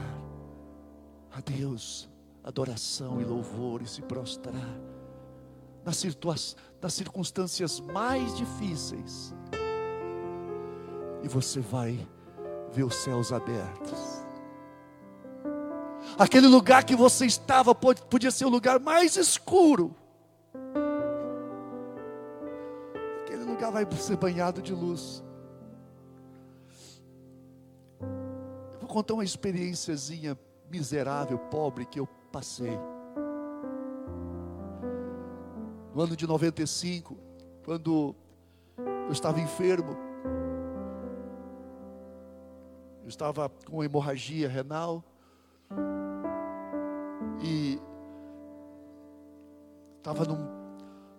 a 1.31 1.39
Deus 1.39 2.09
adoração 2.43 3.21
e 3.21 3.23
louvor 3.23 3.83
e 3.83 3.87
se 3.87 4.01
prostrar 4.01 4.55
nas, 5.85 6.03
nas 6.81 6.93
circunstâncias 6.93 7.79
mais 7.79 8.35
difíceis, 8.35 9.35
e 11.21 11.27
você 11.27 11.59
vai 11.59 12.07
ver 12.71 12.85
os 12.85 12.95
céus 12.95 13.31
abertos. 13.31 14.25
Aquele 16.17 16.47
lugar 16.47 16.83
que 16.83 16.95
você 16.95 17.27
estava 17.27 17.75
podia 17.75 18.31
ser 18.31 18.45
o 18.45 18.49
lugar 18.49 18.79
mais 18.79 19.15
escuro. 19.15 19.95
Aquele 23.21 23.43
lugar 23.43 23.71
vai 23.71 23.87
ser 23.91 24.17
banhado 24.17 24.59
de 24.59 24.73
luz. 24.73 25.23
Contar 28.97 29.13
uma 29.13 29.23
experiênciazinha 29.23 30.35
miserável, 30.71 31.37
pobre 31.37 31.85
que 31.85 31.99
eu 31.99 32.07
passei. 32.31 32.75
No 35.93 36.01
ano 36.01 36.15
de 36.15 36.25
95, 36.25 37.15
quando 37.63 38.15
eu 39.05 39.11
estava 39.11 39.39
enfermo, 39.39 39.95
eu 43.03 43.07
estava 43.07 43.47
com 43.69 43.83
hemorragia 43.83 44.49
renal 44.49 45.03
e 47.43 47.79
estava 49.97 50.25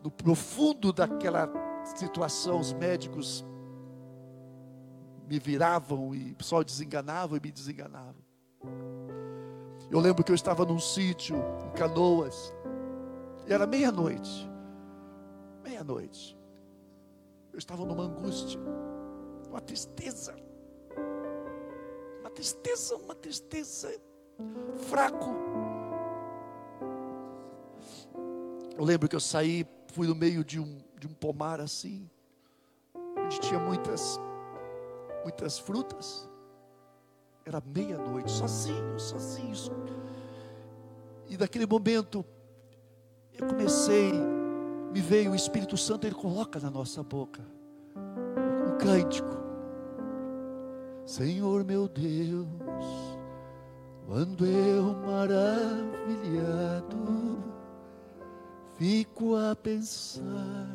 no 0.03 0.11
profundo 0.11 0.93
daquela 0.93 1.49
situação, 1.95 2.59
os 2.59 2.73
médicos 2.73 3.45
me 5.29 5.39
viravam 5.39 6.15
e 6.15 6.35
só 6.41 6.63
desenganavam 6.63 7.37
e 7.37 7.41
me 7.41 7.51
desenganavam. 7.53 8.23
Eu 9.91 10.01
lembro 10.01 10.25
que 10.25 10.31
eu 10.31 10.37
estava 10.37 10.65
num 10.65 10.79
sítio, 10.79 11.37
em 11.67 11.71
Canoas, 11.71 12.53
e 13.47 13.53
era 13.53 13.67
meia-noite 13.67 14.49
meia-noite, 15.69 16.37
eu 17.53 17.59
estava 17.59 17.85
numa 17.85 18.05
angústia, 18.05 18.59
uma 19.49 19.61
tristeza, 19.61 20.35
uma 22.21 22.31
tristeza, 22.31 22.97
uma 22.97 23.15
tristeza, 23.15 23.89
fraco. 24.89 25.35
Eu 28.77 28.85
lembro 28.85 29.09
que 29.09 29.17
eu 29.17 29.21
saí, 29.21 29.67
fui 29.93 30.07
no 30.07 30.15
meio 30.15 30.45
de 30.45 30.59
um, 30.59 30.79
de 30.99 31.07
um 31.07 31.13
pomar 31.13 31.61
assim, 31.61 32.09
onde 33.17 33.39
tinha 33.41 33.61
muitas, 33.61 34.19
muitas 35.23 35.59
frutas. 35.59 36.29
Era 37.45 37.63
meia-noite, 37.65 38.31
sozinho, 38.31 38.99
sozinho. 38.99 39.73
E 41.29 41.37
naquele 41.37 41.67
momento, 41.67 42.25
eu 43.33 43.47
comecei 43.47 44.13
me 44.93 45.01
veio 45.01 45.33
o 45.33 45.35
Espírito 45.35 45.77
Santo, 45.77 46.07
ele 46.07 46.15
coloca 46.15 46.59
na 46.59 46.71
nossa 46.71 47.03
boca 47.03 47.43
um 47.97 48.79
cântico. 48.79 49.37
Senhor 51.05 51.63
meu 51.65 51.89
Deus, 51.89 52.47
quando 54.07 54.47
eu 54.47 54.95
maravilhado 55.07 55.79
fico 58.79 59.37
a 59.37 59.55
pensar 59.57 60.69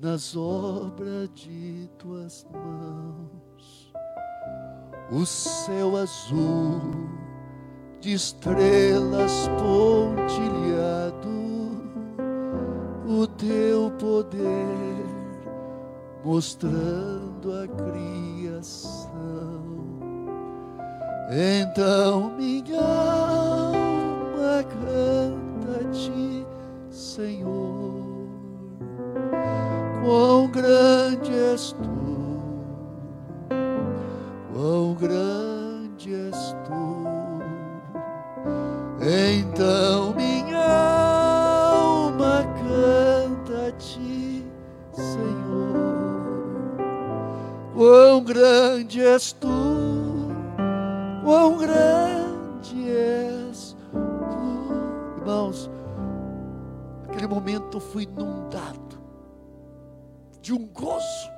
nas 0.00 0.34
obras 0.34 1.28
de 1.34 1.88
tuas 1.98 2.46
mãos, 2.50 3.92
o 5.12 5.26
céu 5.26 5.96
azul 5.96 6.80
de 8.00 8.14
estrelas 8.14 9.48
pontilhado 9.58 11.28
o 13.06 13.26
teu 13.26 13.90
poder, 13.98 15.04
mostrando 16.24 17.52
a 17.52 17.68
criação. 17.68 19.10
Então 21.30 22.30
minha 22.38 22.80
alma 22.80 24.64
canta-te, 24.64 26.46
Senhor, 26.88 27.89
quão 30.02 30.48
grande 30.48 31.32
és 31.32 31.72
tu, 31.72 32.42
quão 34.52 34.94
grande 34.94 36.14
és 36.14 36.56
tu. 36.66 36.80
Então 39.02 40.20
Quão 47.80 48.22
grande 48.22 49.00
és 49.00 49.32
tu, 49.32 49.48
quão 51.24 51.56
grande 51.56 52.90
és 52.90 53.74
tu. 53.90 55.18
Irmãos, 55.18 55.70
naquele 57.06 57.26
momento 57.26 57.78
eu 57.78 57.80
fui 57.80 58.02
inundado 58.02 58.89
de 60.40 60.52
um 60.52 60.66
gozo. 60.66 61.30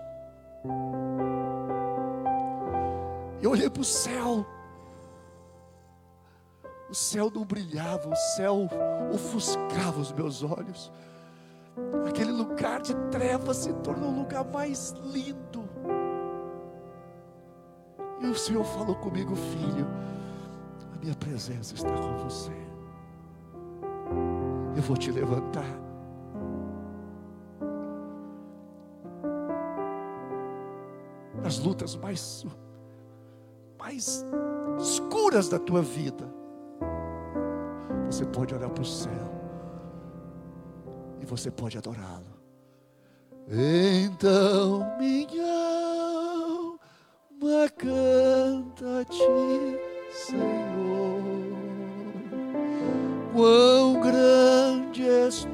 Eu 3.41 3.51
olhei 3.51 3.69
para 3.69 3.83
o 3.83 3.85
céu, 3.85 4.47
o 6.89 6.95
céu 6.95 7.31
não 7.35 7.45
brilhava, 7.45 8.09
o 8.09 8.17
céu 8.37 8.69
ofuscava 9.13 10.01
os 10.01 10.13
meus 10.13 10.43
olhos. 10.43 10.93
Aquele 12.07 12.31
lugar 12.31 12.81
de 12.81 12.95
trevas 13.11 13.57
se 13.57 13.73
tornou 13.75 14.11
um 14.11 14.21
lugar 14.21 14.45
mais 14.45 14.91
lindo. 15.13 15.69
E 18.21 18.27
o 18.27 18.37
Senhor 18.37 18.65
falou 18.65 18.95
comigo, 18.97 19.35
filho, 19.35 19.87
a 20.95 20.99
minha 20.99 21.15
presença 21.15 21.75
está 21.75 21.91
com 21.91 22.19
você. 22.19 22.53
Eu 24.77 24.83
vou 24.83 24.97
te 24.97 25.11
levantar. 25.11 25.82
Nas 31.53 31.59
lutas 31.59 31.95
mais, 31.97 32.47
mais 33.79 34.25
escuras 34.81 35.51
da 35.51 35.59
tua 35.59 35.83
vida, 35.83 36.25
você 38.07 38.25
pode 38.25 38.55
olhar 38.55 38.71
para 38.71 38.81
o 38.81 38.87
céu 38.87 39.13
e 41.21 41.27
você 41.27 41.51
pode 41.51 41.77
adorá-lo. 41.77 42.41
Então 43.47 44.97
minha 44.99 45.45
alma 46.41 47.69
canta 47.77 49.01
a 49.01 49.05
ti, 49.05 49.79
Senhor. 50.11 51.23
Quão 53.35 54.01
grande 54.01 55.07
és 55.07 55.45
tu, 55.45 55.51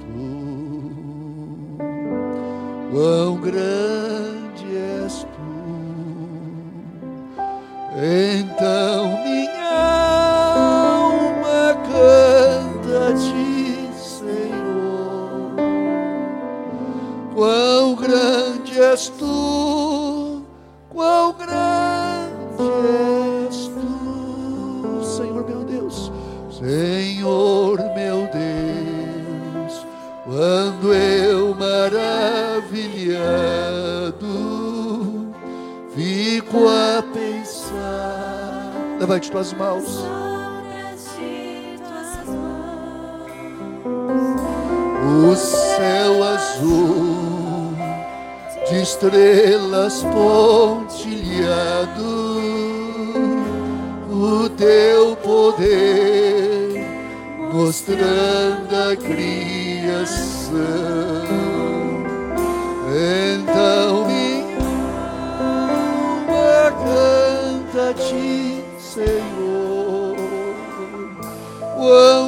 quão 2.92 3.40
grande 3.40 4.07
Então 8.00 9.24
minha 9.24 9.74
alma 10.54 11.74
canta 11.82 13.08
a 13.08 13.12
ti, 13.12 13.90
Senhor. 13.98 15.50
Quão 17.34 17.96
grande 17.96 18.80
és 18.80 19.08
tu, 19.08 20.44
quão 20.88 21.32
grande 21.32 22.70
és 23.50 23.66
tu, 23.66 25.04
Senhor 25.04 25.44
meu 25.44 25.64
Deus, 25.64 26.12
Senhor 26.52 27.78
meu 27.96 28.28
Deus, 28.32 29.84
quando 30.24 30.94
eu 30.94 31.52
maravilhado 31.52 32.78
fico 35.96 36.68
a. 36.68 37.07
Levante 39.08 39.30
tuas 39.30 39.54
mãos. 39.54 40.04
O 45.24 45.34
céu 45.34 46.22
azul 46.22 47.72
de 48.68 48.82
estrelas 48.82 50.04
pontilhado, 50.12 51.22
o 54.10 54.46
teu 54.50 55.16
poder 55.16 56.84
mostrando 57.50 58.74
a 58.74 58.94
criação. 58.94 60.52
Então 62.92 64.08
alma 66.28 66.72
canta 66.72 67.90
a 67.90 67.94
ti, 67.94 68.47
Quão 71.88 72.27